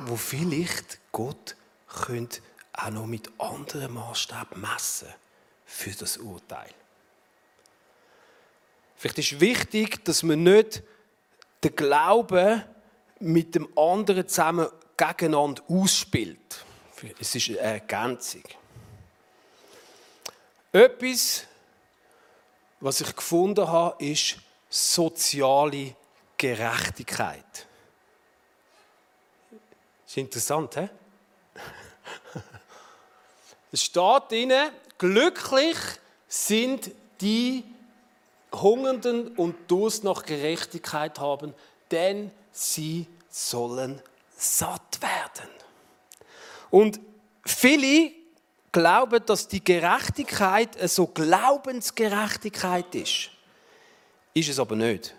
wo 0.00 0.16
vielleicht 0.16 0.98
Gott 1.12 1.56
könnte 1.88 2.40
auch 2.72 2.90
noch 2.90 3.06
mit 3.06 3.30
anderen 3.38 3.94
Maßstäben 3.94 4.60
messen 4.60 5.08
für 5.64 5.90
das 5.90 6.16
Urteil. 6.16 6.70
Vielleicht 8.96 9.18
ist 9.18 9.40
wichtig, 9.40 10.04
dass 10.04 10.22
man 10.22 10.42
nicht 10.42 10.82
den 11.62 11.76
Glauben 11.76 12.64
mit 13.20 13.54
dem 13.54 13.68
anderen 13.76 14.26
zusammen 14.28 14.68
gegeneinander 14.96 15.62
ausspielt. 15.68 16.64
Es 17.20 17.34
ist 17.34 17.48
eine 17.50 17.58
Ergänzung. 17.58 18.42
Etwas, 20.72 21.44
was 22.80 23.00
ich 23.00 23.14
gefunden 23.14 23.66
habe, 23.66 24.04
ist 24.04 24.36
soziale 24.68 25.94
Gerechtigkeit. 26.38 27.66
Ist 30.06 30.16
interessant, 30.16 30.76
hä? 30.76 30.88
Es 33.70 33.82
steht 33.82 34.30
drinnen, 34.30 34.70
glücklich 34.96 35.76
sind 36.26 36.90
die, 37.20 37.64
Hungernden 38.52 39.28
und 39.36 39.70
Durst 39.70 40.04
nach 40.04 40.22
Gerechtigkeit 40.22 41.18
haben, 41.18 41.52
denn 41.90 42.30
sie 42.50 43.06
sollen 43.28 44.00
satt 44.36 45.00
werden. 45.02 45.50
Und 46.70 47.00
viele 47.44 48.12
glauben, 48.72 49.24
dass 49.26 49.48
die 49.48 49.62
Gerechtigkeit 49.62 50.70
so 50.88 51.06
Glaubensgerechtigkeit 51.06 52.94
ist. 52.94 53.30
Ist 54.34 54.48
es 54.48 54.58
aber 54.58 54.76
nicht. 54.76 55.14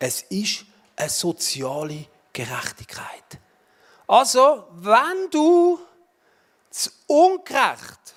Es 0.00 0.22
ist 0.22 0.64
eine 0.96 1.08
soziale 1.08 2.06
Gerechtigkeit. 2.32 3.38
Also, 4.08 4.64
wenn 4.72 5.30
du 5.30 5.78
zu 6.68 6.90
ungerecht 7.06 8.16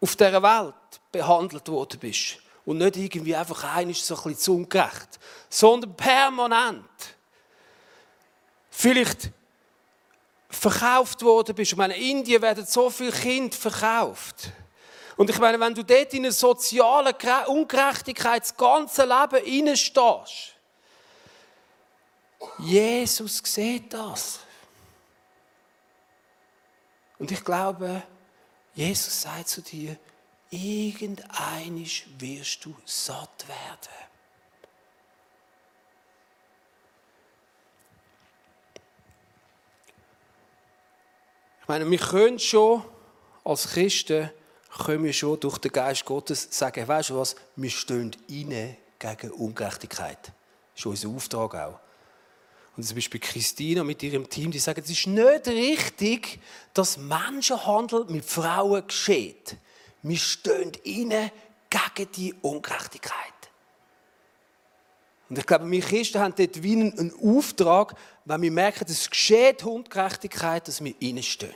auf 0.00 0.16
dieser 0.16 0.42
Welt 0.42 0.74
behandelt 1.12 1.68
worden 1.68 2.00
bist, 2.00 2.38
und 2.68 2.76
nicht 2.76 2.96
irgendwie 2.98 3.34
einfach 3.34 3.64
einiges 3.64 4.06
so 4.06 4.14
ein 4.14 4.22
bisschen 4.24 4.38
zu 4.38 4.56
ungerecht, 4.56 5.18
sondern 5.48 5.96
permanent. 5.96 6.84
Vielleicht 8.70 9.30
verkauft 10.50 11.22
worden 11.22 11.54
bist. 11.54 11.72
Ich 11.72 11.78
meine, 11.78 11.96
in 11.96 12.18
Indien 12.18 12.42
werden 12.42 12.66
so 12.66 12.90
viele 12.90 13.12
Kinder 13.12 13.56
verkauft. 13.56 14.50
Und 15.16 15.30
ich 15.30 15.38
meine, 15.38 15.58
wenn 15.58 15.74
du 15.74 15.82
dort 15.82 16.12
in 16.12 16.26
eine 16.26 16.32
soziale 16.32 17.14
Ungerechtigkeit 17.46 18.42
das 18.42 18.54
ganze 18.54 19.04
Leben 19.04 19.42
hineinstehst, 19.46 20.57
Jesus 22.58 23.42
sieht 23.44 23.92
das. 23.92 24.40
Und 27.18 27.30
ich 27.30 27.44
glaube, 27.44 28.02
Jesus 28.74 29.22
sagt 29.22 29.48
zu 29.48 29.60
dir, 29.60 29.96
irgendeinisch 30.50 32.06
wirst 32.18 32.64
du 32.64 32.74
satt 32.84 33.46
werden. 33.48 34.08
Ich 41.62 41.68
meine, 41.68 41.90
wir 41.90 41.98
können 41.98 42.38
schon 42.38 42.84
als 43.44 43.68
Christen 43.68 44.30
können 44.84 45.04
wir 45.04 45.12
schon 45.12 45.40
durch 45.40 45.58
den 45.58 45.72
Geist 45.72 46.04
Gottes 46.04 46.48
sagen, 46.50 46.86
weißt 46.86 47.10
du 47.10 47.18
was, 47.18 47.34
wir 47.56 47.70
stehen 47.70 48.14
rein 48.30 48.76
gegen 48.98 49.30
Ungerechtigkeit. 49.32 50.32
Das 50.74 50.84
ist 50.84 50.86
unser 50.86 51.08
Auftrag 51.08 51.54
auch. 51.54 51.80
Und 52.78 52.84
zum 52.84 52.94
Beispiel 52.94 53.18
Christina 53.18 53.82
mit 53.82 54.04
ihrem 54.04 54.28
Team, 54.30 54.52
die 54.52 54.60
sagen, 54.60 54.80
es 54.84 54.88
ist 54.88 55.08
nicht 55.08 55.48
richtig, 55.48 56.38
dass 56.74 56.96
Menschenhandel 56.96 58.04
mit 58.04 58.24
Frauen 58.24 58.86
geschieht. 58.86 59.56
Wir 60.02 60.16
stehen 60.16 60.70
rein 60.86 61.32
gegen 61.68 62.12
die 62.12 62.32
Ungerechtigkeit. 62.40 63.16
Und 65.28 65.40
ich 65.40 65.44
glaube, 65.44 65.68
wir 65.68 65.80
Christen 65.80 66.20
haben 66.20 66.34
dort 66.36 66.62
wie 66.62 66.74
einen 66.74 67.12
Auftrag, 67.20 67.96
wenn 68.24 68.42
wir 68.42 68.52
merken, 68.52 68.86
es 68.88 69.10
geschieht 69.10 69.64
Ungerechtigkeit, 69.64 70.68
dass 70.68 70.82
wir 70.82 70.94
reinstehen. 71.02 71.50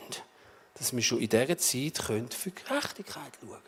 Dass 0.74 0.92
wir 0.92 1.02
schon 1.02 1.20
in 1.20 1.28
dieser 1.28 1.56
Zeit 1.56 1.98
für 1.98 2.50
Gerechtigkeit 2.50 3.32
schauen 3.40 3.48
können. 3.48 3.62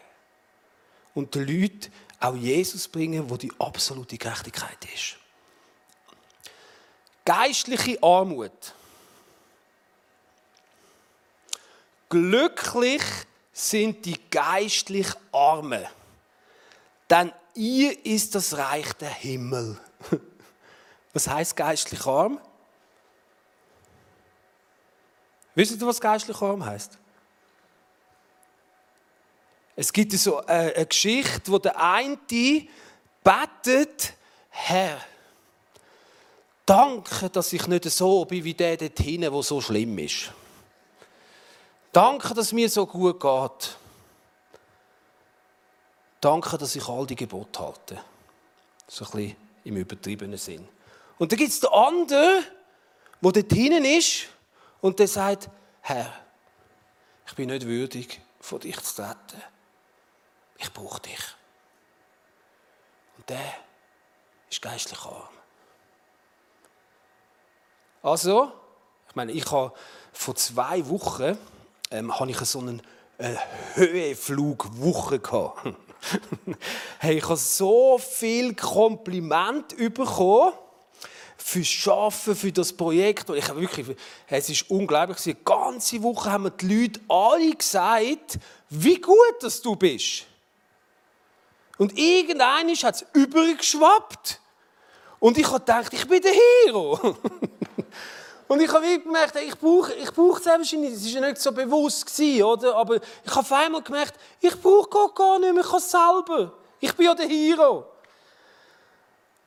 Und 1.15 1.37
den 1.37 1.47
Leuten 1.47 1.93
auch 2.19 2.35
Jesus 2.35 2.89
bringen, 2.89 3.31
wo 3.31 3.37
die 3.37 3.53
absolute 3.61 4.19
Gerechtigkeit 4.19 4.79
ist. 4.93 5.19
Geistliche 7.25 8.03
Armut. 8.03 8.75
Glücklich 12.09 13.03
sind 13.53 14.05
die 14.05 14.21
geistlich 14.31 15.09
Armen, 15.33 15.87
denn 17.09 17.33
ihr 17.55 18.05
ist 18.05 18.35
das 18.35 18.57
Reich 18.57 18.93
der 18.95 19.11
Himmel. 19.11 19.81
Was 21.13 21.29
heißt 21.29 21.57
geistlich 21.57 22.05
arm? 22.07 22.41
Wisst 25.55 25.81
ihr, 25.81 25.87
was 25.87 26.01
geistlich 26.01 26.41
arm 26.43 26.65
heißt? 26.65 26.99
Es 29.77 29.93
gibt 29.93 30.13
so 30.13 30.45
eine 30.45 30.87
Geschichte, 30.87 31.53
wo 31.53 31.59
der 31.59 31.81
eine 31.81 32.19
betet, 33.23 34.15
Herr, 34.51 35.01
danke, 36.67 37.31
dass 37.31 37.53
ich 37.53 37.67
nicht 37.67 37.85
so 37.91 38.25
bin 38.25 38.45
wie 38.45 38.55
der 38.55 38.77
dort 38.77 38.99
hinten, 38.99 39.33
der 39.33 39.43
so 39.43 39.61
schlimm 39.61 39.99
ist. 39.99 40.33
Danke, 41.93 42.35
dass 42.35 42.53
mir 42.53 42.69
so 42.69 42.87
gut 42.87 43.21
geht. 43.21 43.77
Danke, 46.21 46.59
dass 46.59 46.75
ich 46.75 46.89
all 46.89 47.07
die 47.07 47.17
Gebote 47.17 47.61
halte. 47.61 48.01
So 48.89 49.05
ein 49.05 49.11
bisschen 49.11 49.37
im 49.65 49.77
übertriebenen 49.77 50.39
Sinn. 50.39 50.67
Und 51.19 51.31
dann 51.31 51.39
gibt 51.39 51.51
es 51.51 51.61
den 51.61 51.71
anderen, 51.71 52.45
der 53.21 53.33
dort 53.33 53.53
hinten 53.53 53.85
ist 53.85 54.27
und 54.81 54.99
der 54.99 55.09
sagt, 55.09 55.49
Herr, 55.83 56.13
ich 57.27 57.35
bin 57.35 57.49
nicht 57.49 57.67
würdig, 57.67 58.21
vor 58.41 58.59
dich 58.59 58.81
zu 58.81 59.03
treten. 59.03 59.43
Ich 60.59 60.73
brauche 60.73 61.01
dich. 61.01 61.21
Und 63.17 63.29
der 63.29 63.55
ist 64.51 64.61
geistlich 64.61 65.01
arm. 65.01 65.29
Also, 68.05 68.53
ich 69.09 69.15
meine, 69.15 69.33
ich 69.33 69.51
habe 69.51 69.73
vor 70.13 70.37
zwei 70.37 70.87
Wochen 70.91 71.39
ähm, 71.91 72.21
habe 72.21 72.31
ich 72.31 72.37
so 72.41 72.59
einen 72.59 72.83
äh, 73.17 73.35
Höhenflugwoche 73.77 75.21
gehabt. 75.21 75.75
hey, 76.99 77.17
ich 77.17 77.25
habe 77.25 77.39
so 77.39 77.97
viel 77.97 78.55
Kompliment 78.55 79.75
bekommen 79.95 80.53
fürs 81.39 81.89
Arbeiten, 81.89 82.37
für 82.37 82.53
das 82.53 82.75
Projekt. 82.75 83.31
Und 83.31 83.39
ich 83.39 83.49
habe 83.49 83.63
wirklich, 83.63 83.97
es 84.29 84.51
ist 84.51 84.71
unglaublich. 84.71 85.17
Die 85.23 85.37
ganze 85.43 86.03
Woche 86.03 86.31
haben 86.31 86.43
mir 86.43 86.51
die 86.51 86.83
Leute 86.83 87.01
alle 87.09 87.55
gesagt, 87.55 88.39
wie 88.69 89.01
gut 89.01 89.17
dass 89.41 89.63
du 89.63 89.77
bist. 89.77 90.27
Und 91.79 91.97
irgendeiner 91.97 92.71
hat 92.71 92.97
es 92.97 93.07
übergeschwappt. 93.15 94.41
Und 95.21 95.39
ich 95.39 95.47
habe 95.47 95.61
gedacht, 95.61 95.91
ich 95.95 96.07
bin 96.07 96.21
der 96.21 96.35
Hero. 96.67 97.17
Und 98.47 98.61
ich 98.61 98.73
habe 98.73 98.99
gemerkt, 99.01 99.37
ich 99.37 99.59
brauche 99.59 99.93
ich 99.95 100.13
brauche 100.13 100.41
es 100.41 100.47
wahrscheinlich, 100.47 100.93
es 100.93 101.05
war 101.07 101.23
ja 101.23 101.29
nicht 101.29 101.41
so 101.41 101.51
bewusst, 101.53 102.07
gewesen, 102.07 102.43
oder? 102.43 102.77
aber 102.77 102.97
ich 102.97 103.31
habe 103.31 103.41
auf 103.41 103.53
einmal 103.53 103.83
gemerkt, 103.83 104.15
ich 104.41 104.61
brauche 104.61 104.89
Gott 104.89 105.15
gar 105.15 105.39
nicht 105.39 105.55
mehr, 105.55 105.63
ich 105.63 105.71
kann 105.71 105.79
es 105.79 105.91
selber. 105.91 106.53
Ich 106.81 106.95
bin 106.95 107.07
ja 107.07 107.15
der 107.15 107.27
Hero. 107.27 107.87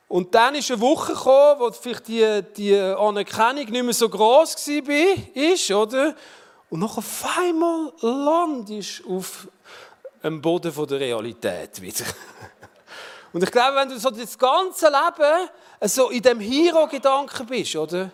Und 0.08 0.34
dann 0.34 0.54
ist 0.54 0.70
eine 0.70 0.80
Woche 0.80 1.12
gekommen, 1.12 1.60
wo 1.60 1.70
vielleicht 1.70 2.08
die, 2.08 2.42
die 2.56 2.74
Anerkennung 2.74 3.66
nicht 3.66 3.84
mehr 3.84 3.92
so 3.92 4.08
groß 4.08 4.56
war, 4.56 5.82
oder? 5.82 6.14
Und 6.70 6.80
noch 6.80 6.98
auf 6.98 7.38
einmal 7.38 7.92
landest 8.00 9.02
du 9.04 9.18
auf 9.18 9.46
dem 10.24 10.40
Boden 10.40 10.72
der 10.74 11.00
Realität 11.00 11.80
wieder. 11.80 12.04
Und 13.32 13.42
ich 13.42 13.50
glaube, 13.50 13.76
wenn 13.76 13.88
du 13.90 13.98
so 13.98 14.10
das 14.10 14.36
ganze 14.36 14.86
Leben 14.86 15.48
so 15.82 16.08
in 16.08 16.22
dem 16.22 16.40
Hero-Gedanken 16.40 17.46
bist, 17.46 17.76
oder? 17.76 18.10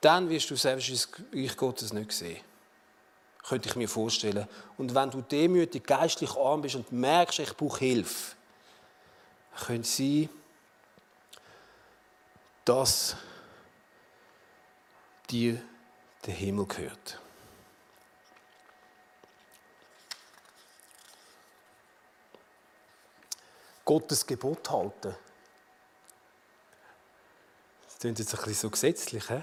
Dann 0.00 0.28
wirst 0.28 0.50
du 0.50 0.56
selbst 0.56 0.90
das 0.90 1.08
Reich 1.34 1.56
Gottes 1.56 1.92
nicht 1.92 2.12
sehen. 2.12 2.40
Könnte 3.42 3.68
ich 3.68 3.76
mir 3.76 3.88
vorstellen. 3.88 4.48
Und 4.76 4.94
wenn 4.94 5.10
du 5.10 5.22
demütig, 5.22 5.86
geistlich 5.86 6.36
arm 6.36 6.62
bist 6.62 6.74
und 6.74 6.92
merkst, 6.92 7.38
ich 7.40 7.56
brauche 7.56 7.78
Hilfe, 7.80 8.36
könnte 9.66 9.88
sein, 9.88 10.28
dass 12.64 13.16
dir 15.28 15.60
der 16.26 16.34
Himmel 16.34 16.66
gehört. 16.66 17.18
Gottes 23.84 24.26
Gebot 24.26 24.70
halten. 24.70 25.16
Das 27.86 27.98
klingt 27.98 28.18
jetzt 28.18 28.32
ein 28.34 28.38
bisschen 28.38 28.54
so 28.54 28.70
gesetzlich. 28.70 29.26
He? 29.28 29.42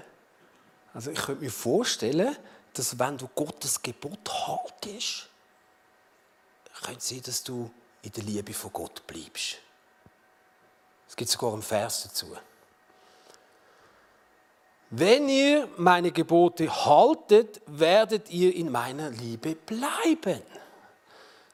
Also 0.94 1.10
ich 1.10 1.18
könnte 1.18 1.44
mir 1.44 1.50
vorstellen, 1.50 2.36
dass 2.72 2.98
wenn 2.98 3.18
du 3.18 3.28
Gottes 3.28 3.80
Gebot 3.82 4.28
haltest, 4.46 5.28
könnte 6.82 6.98
es 6.98 7.08
sein, 7.08 7.22
dass 7.22 7.42
du 7.42 7.70
in 8.02 8.12
der 8.12 8.24
Liebe 8.24 8.54
von 8.54 8.72
Gott 8.72 9.06
bleibst. 9.06 9.58
Es 11.08 11.16
gibt 11.16 11.30
sogar 11.30 11.52
einen 11.52 11.62
Vers 11.62 12.04
dazu. 12.04 12.36
Wenn 14.90 15.28
ihr 15.28 15.68
meine 15.76 16.12
Gebote 16.12 16.68
haltet, 16.84 17.60
werdet 17.66 18.30
ihr 18.30 18.54
in 18.54 18.70
meiner 18.70 19.10
Liebe 19.10 19.54
bleiben. 19.54 20.42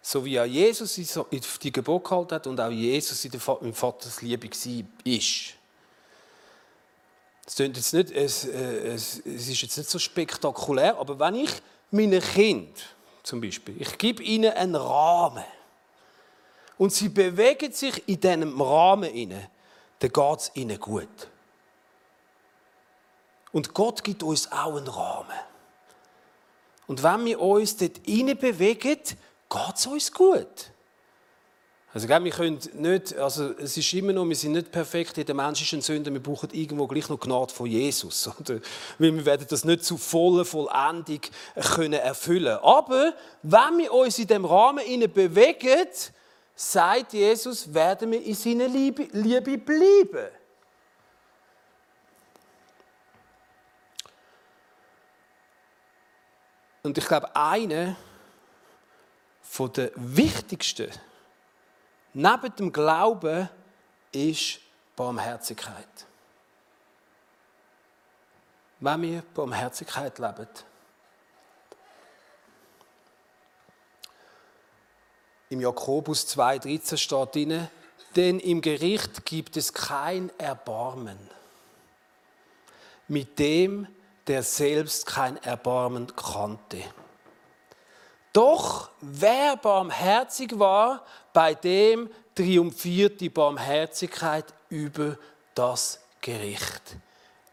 So 0.02 0.24
wie 0.24 0.38
auch 0.38 0.44
Jesus 0.44 0.94
die 0.94 1.72
Gebot 1.72 2.04
gehalten 2.04 2.34
hat 2.34 2.46
und 2.46 2.60
auch 2.60 2.70
Jesus 2.70 3.24
in 3.24 3.30
der 3.32 3.40
Vaters 3.40 4.22
Liebe 4.22 4.48
war. 4.48 5.63
Es, 7.46 7.58
jetzt 7.58 7.92
nicht, 7.92 8.10
es, 8.10 8.44
äh, 8.46 8.94
es, 8.94 9.18
es 9.18 9.48
ist 9.48 9.62
jetzt 9.62 9.76
nicht 9.76 9.90
so 9.90 9.98
spektakulär, 9.98 10.96
aber 10.98 11.18
wenn 11.18 11.34
ich 11.34 11.50
meinen 11.90 12.20
Kind 12.20 12.94
zum 13.22 13.40
Beispiel, 13.40 13.80
ich 13.80 13.98
gebe 13.98 14.22
ihnen 14.22 14.52
einen 14.52 14.76
Rahmen 14.76 15.44
und 16.78 16.92
sie 16.92 17.08
bewegen 17.08 17.72
sich 17.72 18.08
in 18.08 18.20
diesem 18.20 18.60
Rahmen 18.60 19.10
inne, 19.10 19.50
dann 19.98 20.10
geht 20.10 20.40
es 20.40 20.50
ihnen 20.54 20.78
gut. 20.78 21.28
Und 23.52 23.72
Gott 23.72 24.02
gibt 24.02 24.22
uns 24.22 24.50
auch 24.50 24.76
einen 24.76 24.88
Rahmen. 24.88 25.38
Und 26.86 27.02
wenn 27.02 27.24
wir 27.24 27.40
uns 27.40 27.76
dort 27.76 28.02
bewegen, 28.02 28.78
geht 28.78 29.74
es 29.76 29.86
uns 29.86 30.12
gut. 30.12 30.70
Also, 31.94 32.08
wir 32.08 32.30
können 32.32 32.58
nicht, 32.72 33.16
also 33.16 33.52
es 33.52 33.76
ist 33.76 33.92
immer 33.92 34.12
noch, 34.12 34.28
wir 34.28 34.34
sind 34.34 34.50
nicht 34.50 34.72
perfekt, 34.72 35.16
jeder 35.16 35.32
Mensch 35.32 35.62
ist 35.62 35.72
ein 35.74 35.80
Sünder, 35.80 36.12
wir 36.12 36.20
brauchen 36.20 36.50
irgendwo 36.50 36.88
gleich 36.88 37.08
noch 37.08 37.20
Gnade 37.20 37.54
von 37.54 37.66
Jesus. 37.66 38.28
Oder? 38.40 38.58
Weil 38.98 39.14
wir 39.14 39.24
werden 39.24 39.46
das 39.48 39.64
nicht 39.64 39.84
zu 39.84 39.96
voller 39.96 40.44
Vollendung 40.44 41.20
können 41.54 41.92
erfüllen 41.92 42.58
Aber 42.62 43.14
wenn 43.42 43.78
wir 43.78 43.92
uns 43.92 44.18
in 44.18 44.26
dem 44.26 44.44
Rahmen 44.44 44.84
bewegen, 45.12 45.86
sagt 46.56 47.12
Jesus, 47.12 47.72
werden 47.72 48.10
wir 48.10 48.24
in 48.24 48.34
seiner 48.34 48.66
Liebe, 48.66 49.06
Liebe 49.12 49.56
bleiben. 49.56 50.30
Und 56.82 56.98
ich 56.98 57.06
glaube, 57.06 57.34
eine 57.36 57.94
von 59.42 59.72
der 59.72 59.92
wichtigsten 59.94 60.90
neben 62.14 62.56
dem 62.56 62.72
Glauben 62.72 63.48
ist 64.12 64.60
Barmherzigkeit. 64.96 65.86
Wenn 68.80 69.02
wir 69.02 69.22
Barmherzigkeit 69.34 70.18
leben, 70.18 70.48
im 75.50 75.60
Jakobus 75.60 76.26
2,13 76.36 76.96
steht 76.96 77.34
drin, 77.34 77.68
denn 78.16 78.38
im 78.40 78.60
Gericht 78.60 79.24
gibt 79.24 79.56
es 79.56 79.72
kein 79.72 80.30
Erbarmen 80.38 81.18
mit 83.08 83.38
dem, 83.38 83.86
der 84.26 84.42
selbst 84.42 85.06
kein 85.06 85.36
Erbarmen 85.42 86.14
kannte. 86.16 86.82
Doch 88.32 88.90
wer 89.00 89.56
barmherzig 89.56 90.58
war, 90.58 91.04
bei 91.34 91.54
dem 91.54 92.08
triumphiert 92.34 93.20
die 93.20 93.28
Barmherzigkeit 93.28 94.46
über 94.70 95.18
das 95.54 96.00
Gericht. 96.20 96.96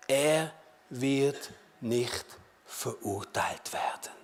Er 0.08 0.54
wird 0.90 1.50
nicht 1.82 2.26
verurteilt 2.64 3.74
werden. 3.74 4.22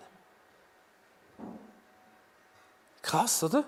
Krass, 3.02 3.44
oder? 3.44 3.64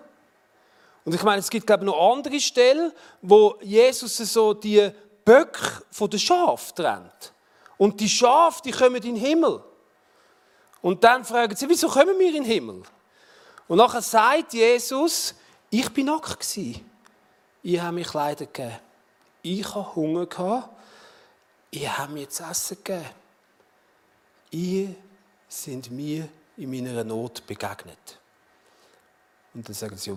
Und 1.06 1.16
ich 1.16 1.24
meine, 1.24 1.40
es 1.40 1.50
gibt 1.50 1.66
glaube 1.66 1.84
ich, 1.84 1.88
noch 1.88 2.14
andere 2.14 2.40
Stellen, 2.40 2.92
wo 3.22 3.58
Jesus 3.62 4.16
so 4.18 4.54
die 4.54 4.92
Böcke 5.26 5.84
von 5.90 6.10
den 6.10 6.20
Schafen 6.20 6.76
trennt. 6.76 7.34
Und 7.78 8.00
die 8.00 8.10
Schafe, 8.10 8.62
die 8.64 8.72
kommen 8.72 8.98
in 8.98 9.02
den 9.02 9.16
Himmel. 9.16 9.64
Und 10.82 11.04
dann 11.04 11.26
fragen 11.26 11.56
sie, 11.56 11.68
wieso 11.68 11.88
kommen 11.88 12.20
wir 12.20 12.28
in 12.28 12.34
den 12.36 12.44
Himmel? 12.44 12.84
Und 13.68 13.78
nachher 13.78 14.02
sagt 14.02 14.54
Jesus, 14.54 15.34
ich 15.70 15.89
bin 15.89 16.07
nackt. 16.07 16.57
Ich 17.61 17.80
habe 17.80 17.95
mich 17.95 18.07
Kleider 18.07 18.45
gegeben. 18.45 18.80
Ich 19.41 19.65
hatte 19.67 19.95
Hunger 19.95 20.26
gehabt. 20.26 20.70
ihr 21.72 21.97
habt 21.97 22.11
mir 22.11 22.28
zu 22.30 22.43
essen 22.43 22.78
gegeben. 22.84 23.09
Ihr 24.51 24.95
sind 25.47 25.91
mir 25.91 26.28
in 26.57 26.70
meiner 26.70 27.03
Not 27.03 27.45
begegnet. 27.45 28.20
Und 29.53 29.67
dann 29.67 29.76
sagen 29.76 29.97
sie, 29.97 30.15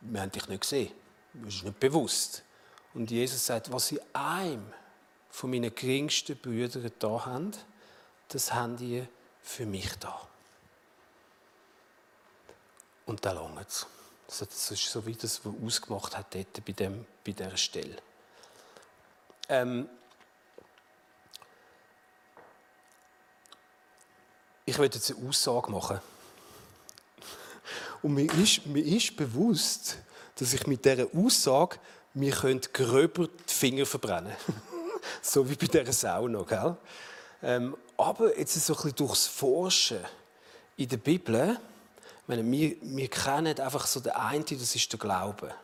wir 0.00 0.20
haben 0.20 0.30
dich 0.30 0.48
nicht 0.48 0.60
gesehen, 0.60 0.92
das 1.34 1.54
ist 1.54 1.64
nicht 1.64 1.80
bewusst. 1.80 2.42
Und 2.94 3.10
Jesus 3.10 3.44
sagt, 3.44 3.70
was 3.72 3.88
sie 3.88 4.00
einem 4.12 4.72
von 5.30 5.50
meinen 5.50 5.74
geringsten 5.74 6.36
Brüdern 6.36 6.90
da 6.98 7.26
haben, 7.26 7.52
das 8.28 8.52
haben 8.52 8.76
die 8.76 9.06
für 9.42 9.66
mich 9.66 9.94
da. 9.98 10.20
Und 13.04 13.24
da 13.24 13.32
langt 13.32 13.68
es. 13.68 13.86
Das 14.26 14.70
ist 14.70 14.90
so 14.90 15.06
wie 15.06 15.14
das, 15.14 15.40
was 15.44 15.54
ausgemacht 15.64 16.16
hat 16.16 16.34
dort 16.34 16.64
bei, 16.64 16.72
dem, 16.72 17.06
bei 17.24 17.32
dieser 17.32 17.56
Stelle. 17.56 17.96
Ähm 19.48 19.88
ich 24.64 24.78
werde 24.78 24.96
jetzt 24.96 25.16
eine 25.16 25.28
Aussage 25.28 25.70
machen. 25.70 26.00
Und 28.02 28.14
mir 28.14 28.32
ist, 28.34 28.66
mir 28.66 28.84
ist 28.84 29.16
bewusst, 29.16 29.98
dass 30.34 30.52
ich 30.52 30.66
mit 30.66 30.84
dieser 30.84 31.06
Aussage 31.14 31.78
mir 32.14 32.32
gröber 32.72 33.28
die 33.28 33.52
Finger 33.52 33.86
verbrennen 33.86 34.34
So 35.22 35.48
wie 35.48 35.54
bei 35.54 35.66
dieser 35.66 35.92
Sauna. 35.92 36.42
Gell? 36.42 36.76
Ähm, 37.42 37.76
aber 37.96 38.36
jetzt 38.36 38.54
so 38.54 38.74
ein 38.74 38.76
bisschen 38.76 38.96
durchs 38.96 39.26
Forschen 39.26 40.04
in 40.76 40.88
der 40.88 40.96
Bibel 40.96 41.58
meine, 42.28 42.50
wir, 42.50 42.76
wir 42.80 43.08
kennen 43.08 43.58
einfach 43.58 43.86
so 43.86 44.00
den 44.00 44.12
einen, 44.12 44.44
das 44.44 44.74
ist 44.74 44.92
der 44.92 44.98
Glaube. 44.98 45.54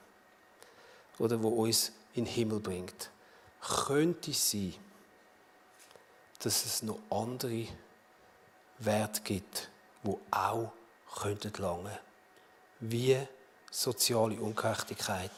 Oder 1.18 1.42
wo 1.42 1.48
uns 1.48 1.92
in 2.14 2.24
den 2.24 2.32
Himmel 2.32 2.60
bringt. 2.60 3.10
Könnte 3.60 4.32
sein, 4.32 4.74
dass 6.40 6.64
es 6.64 6.82
noch 6.82 6.98
andere 7.10 7.66
Werte 8.78 9.22
gibt, 9.22 9.70
die 10.02 10.16
auch 10.30 10.72
könnten 11.14 11.52
langen. 11.58 11.96
Wie 12.80 13.16
soziale 13.70 14.40
Ungerechtigkeit, 14.40 15.30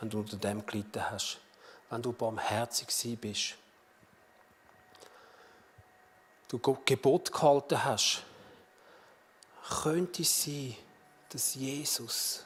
wenn 0.00 0.10
du 0.10 0.20
unter 0.20 0.36
dem 0.36 0.64
gelitten 0.64 1.10
hast, 1.10 1.38
wenn 1.90 2.02
du 2.02 2.12
barmherzig 2.12 3.18
bist, 3.20 3.56
du 6.48 6.58
Gebot 6.84 7.32
gehalten 7.32 7.84
hast, 7.84 8.22
könnte 9.68 10.22
es 10.22 10.44
sein, 10.44 10.76
dass 11.30 11.54
Jesus 11.54 12.44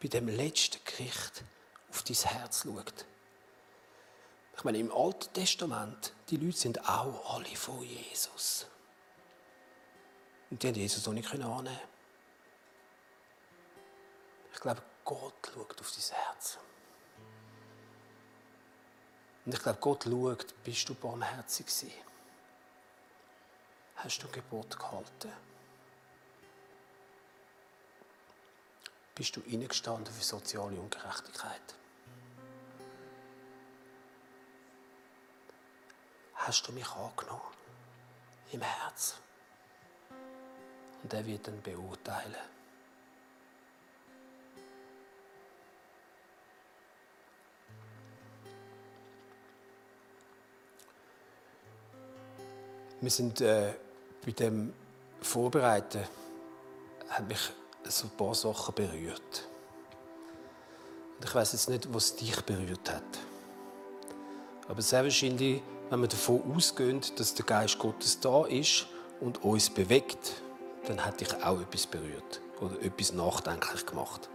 bei 0.00 0.08
dem 0.08 0.28
letzten 0.28 0.82
Gericht 0.84 1.44
auf 1.90 2.02
dein 2.02 2.16
Herz 2.16 2.62
schaut. 2.62 3.04
Ich 4.56 4.64
meine, 4.64 4.78
im 4.78 4.92
Alten 4.92 5.32
Testament, 5.32 6.12
die 6.28 6.36
Leute 6.36 6.56
sind 6.56 6.88
auch 6.88 7.34
alle 7.34 7.56
von 7.56 7.82
Jesus. 7.82 8.66
Und 10.50 10.62
die 10.62 10.68
haben 10.68 10.74
Jesus 10.74 11.06
auch 11.06 11.12
nicht 11.12 11.32
annehmen 11.32 11.80
Ich 14.52 14.60
glaube, 14.60 14.82
Gott 15.04 15.50
schaut 15.54 15.80
auf 15.80 15.92
dein 15.92 16.16
Herz. 16.16 16.58
Und 19.46 19.54
ich 19.54 19.62
glaube, 19.62 19.78
Gott 19.80 20.04
schaut, 20.04 20.54
bist 20.64 20.88
du 20.88 20.94
barmherzig 20.94 21.66
gewesen? 21.66 21.92
Hast 23.96 24.22
du 24.22 24.28
Gebot 24.28 24.78
gehalten? 24.78 25.32
Bist 29.20 29.36
du 29.36 29.42
eingestanden 29.52 30.14
für 30.14 30.24
soziale 30.24 30.80
Ungerechtigkeit? 30.80 31.60
Hast 36.36 36.66
du 36.66 36.72
mich 36.72 36.90
angenommen? 36.90 37.42
Im 38.52 38.62
Herz? 38.62 39.16
Und 41.02 41.12
er 41.12 41.26
wird 41.26 41.46
dann 41.46 41.60
beurteilen. 41.60 42.34
Wir 53.02 53.10
sind 53.10 53.42
äh, 53.42 53.74
bei 54.24 54.32
dem 54.32 54.72
Vorbereiten, 55.20 56.08
hat 57.10 57.28
mich 57.28 57.52
so 57.88 58.06
ein 58.06 58.16
paar 58.16 58.34
Sachen 58.34 58.74
berührt. 58.74 59.48
Und 61.18 61.24
ich 61.24 61.34
weiß 61.34 61.52
jetzt 61.52 61.68
nicht, 61.68 61.92
was 61.92 62.16
dich 62.16 62.40
berührt 62.42 62.90
hat. 62.90 63.02
Aber 64.68 64.82
sehr 64.82 65.02
wahrscheinlich, 65.02 65.62
wenn 65.90 66.00
wir 66.00 66.08
davon 66.08 66.42
ausgehen, 66.54 67.00
dass 67.16 67.34
der 67.34 67.44
Geist 67.44 67.78
Gottes 67.78 68.20
da 68.20 68.44
ist 68.46 68.86
und 69.20 69.42
uns 69.44 69.68
bewegt, 69.68 70.34
dann 70.86 71.04
hat 71.04 71.20
dich 71.20 71.32
auch 71.44 71.60
etwas 71.60 71.86
berührt 71.86 72.40
oder 72.60 72.80
etwas 72.82 73.12
nachdenklich 73.12 73.84
gemacht. 73.86 74.28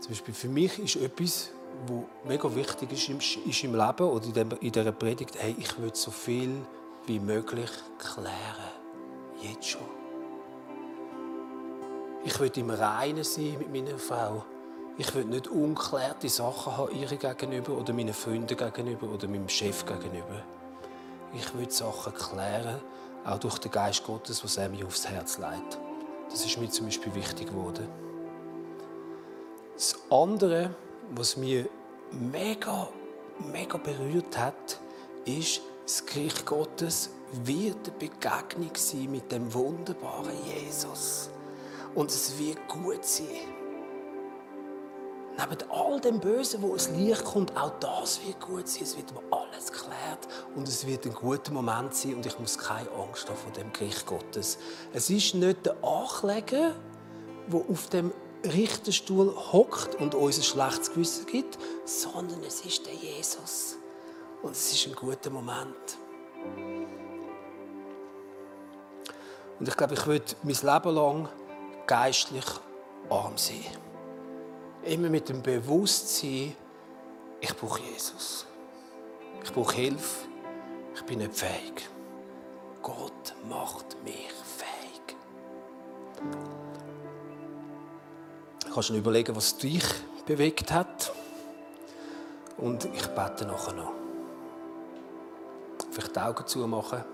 Zum 0.00 0.10
Beispiel 0.10 0.34
für 0.34 0.48
mich 0.48 0.78
ist 0.78 0.96
etwas, 0.96 1.50
was 1.86 2.04
mega 2.24 2.54
wichtig 2.54 2.92
ist 2.92 3.08
im, 3.08 3.18
ist 3.18 3.64
im 3.64 3.74
Leben 3.74 4.06
oder 4.06 4.26
in 4.60 4.72
dieser 4.72 4.92
Predigt, 4.92 5.34
hey, 5.38 5.56
ich 5.58 5.78
will 5.80 5.94
so 5.94 6.10
viel 6.10 6.64
wie 7.06 7.18
möglich 7.18 7.70
klären. 7.98 8.72
Jetzt 9.40 9.66
schon. 9.66 9.93
Ich 12.26 12.40
will 12.40 12.50
im 12.56 12.70
Reinen 12.70 13.22
sein 13.22 13.56
mit 13.58 13.70
meiner 13.70 13.98
Frau. 13.98 14.46
Ich 14.96 15.14
will 15.14 15.26
nicht 15.26 15.46
unklärte 15.46 16.30
Sachen 16.30 16.74
haben, 16.74 16.98
ihr 16.98 17.06
gegenüber 17.06 17.76
oder 17.76 17.92
meinen 17.92 18.14
Freunden 18.14 18.56
gegenüber 18.56 19.08
oder 19.08 19.28
meinem 19.28 19.48
Chef 19.48 19.84
gegenüber. 19.84 20.42
Ich 21.34 21.54
will 21.54 21.70
Sachen 21.70 22.14
klären, 22.14 22.80
auch 23.26 23.38
durch 23.38 23.58
den 23.58 23.70
Geist 23.70 24.04
Gottes, 24.04 24.42
was 24.42 24.56
er 24.56 24.70
mir 24.70 24.86
aufs 24.86 25.06
Herz 25.06 25.36
legt. 25.36 25.78
Das 26.30 26.46
ist 26.46 26.58
mir 26.58 26.70
zum 26.70 26.86
Beispiel 26.86 27.14
wichtig 27.14 27.48
geworden. 27.48 27.88
Das 29.74 29.94
andere, 30.08 30.70
was 31.14 31.36
mir 31.36 31.68
mega, 32.10 32.88
mega 33.52 33.76
berührt 33.76 34.38
hat, 34.38 34.80
ist, 35.26 35.60
das 35.84 36.06
Gericht 36.06 36.46
Gottes 36.46 37.10
wird 37.32 37.86
eine 37.86 37.98
Begegnung 37.98 38.70
sein 38.74 39.10
mit 39.10 39.30
dem 39.30 39.52
wunderbaren 39.52 40.32
Jesus 40.46 41.28
und 41.94 42.10
es 42.10 42.38
wird 42.38 42.68
gut 42.68 43.04
sein. 43.04 43.26
Neben 45.36 45.70
all 45.70 46.00
dem 46.00 46.20
Bösen, 46.20 46.62
wo 46.62 46.76
es 46.76 46.90
Licht 46.90 47.24
kommt, 47.24 47.56
auch 47.56 47.72
das 47.80 48.24
wird 48.24 48.40
gut 48.40 48.68
sein. 48.68 48.84
Es 48.84 48.96
wird 48.96 49.12
mir 49.12 49.22
alles 49.30 49.72
geklärt 49.72 50.28
und 50.54 50.68
es 50.68 50.86
wird 50.86 51.06
ein 51.06 51.14
guter 51.14 51.52
Moment 51.52 51.92
sein 51.94 52.14
und 52.14 52.26
ich 52.26 52.38
muss 52.38 52.56
keine 52.56 52.88
Angst 52.92 53.28
haben 53.28 53.36
vor 53.36 53.50
dem 53.52 53.72
Gericht 53.72 54.06
Gottes. 54.06 54.58
Es 54.92 55.10
ist 55.10 55.34
nicht 55.34 55.66
der 55.66 55.76
Ankläger, 55.82 56.76
der 57.48 57.60
auf 57.68 57.88
dem 57.88 58.12
Richterstuhl 58.44 59.34
hockt 59.52 59.96
und 59.96 60.14
uns 60.14 60.38
ein 60.38 60.44
schlechtes 60.44 60.92
Gewissen 60.92 61.26
gibt, 61.26 61.58
sondern 61.84 62.42
es 62.44 62.64
ist 62.64 62.86
der 62.86 62.94
Jesus. 62.94 63.76
Und 64.42 64.52
es 64.52 64.72
ist 64.72 64.86
ein 64.86 64.94
guter 64.94 65.30
Moment. 65.30 65.98
Und 69.58 69.68
ich 69.68 69.76
glaube, 69.76 69.94
ich 69.94 70.06
würde 70.06 70.24
mein 70.42 70.54
Leben 70.54 70.94
lang 70.94 71.28
geistlich 71.86 72.44
arm 73.10 73.36
sein. 73.36 73.64
Immer 74.82 75.08
mit 75.08 75.28
dem 75.28 75.42
Bewusstsein, 75.42 76.54
ich 77.40 77.56
brauche 77.56 77.80
Jesus. 77.82 78.46
Ich 79.42 79.52
brauche 79.52 79.74
Hilfe. 79.74 80.26
Ich 80.94 81.02
bin 81.02 81.18
nicht 81.18 81.34
fähig. 81.34 81.88
Gott 82.82 83.34
macht 83.48 84.02
mich 84.04 84.32
fähig. 84.56 85.16
Du 88.64 88.72
kannst 88.72 88.90
dir 88.90 88.96
überlegen, 88.96 89.34
was 89.36 89.56
dich 89.56 89.84
bewegt 90.26 90.72
hat. 90.72 91.12
Und 92.56 92.84
ich 92.86 93.06
bete 93.08 93.44
nachher 93.46 93.72
noch. 93.74 93.92
Vielleicht 95.90 96.16
die 96.16 96.20
Augen 96.20 96.46
zumachen. 96.46 97.04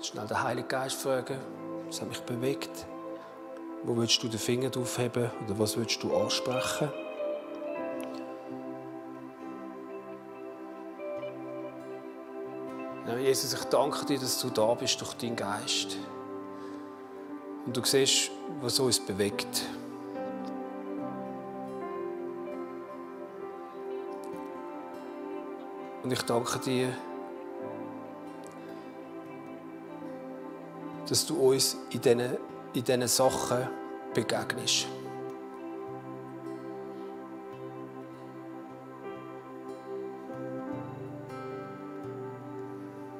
Schnell 0.00 0.26
den 0.26 0.42
Heiligen 0.42 0.68
Geist 0.68 1.00
fragen. 1.00 1.38
Was 1.86 2.00
hat 2.00 2.08
mich 2.08 2.20
bewegt? 2.20 2.86
Wo 3.86 3.94
willst 3.98 4.22
du 4.22 4.28
den 4.28 4.38
Finger 4.38 4.70
draufheben 4.70 5.30
oder 5.44 5.58
was 5.58 5.76
willst 5.76 6.02
du 6.02 6.16
ansprechen? 6.16 6.88
Ja, 13.06 13.18
Jesus, 13.18 13.52
ich 13.52 13.64
danke 13.64 14.06
dir, 14.06 14.18
dass 14.18 14.40
du 14.40 14.48
da 14.48 14.72
bist 14.72 14.98
durch 15.02 15.12
deinen 15.14 15.36
Geist. 15.36 15.98
Und 17.66 17.76
du 17.76 17.84
siehst, 17.84 18.30
was 18.62 18.80
uns 18.80 18.98
bewegt. 19.00 19.66
Und 26.02 26.10
ich 26.10 26.22
danke 26.22 26.58
dir, 26.60 26.88
dass 31.06 31.26
du 31.26 31.50
uns 31.50 31.76
in 31.90 32.00
diesen 32.00 32.38
in 32.74 32.84
diesen 32.84 33.08
Sachen 33.08 33.68
begegnest. 34.14 34.86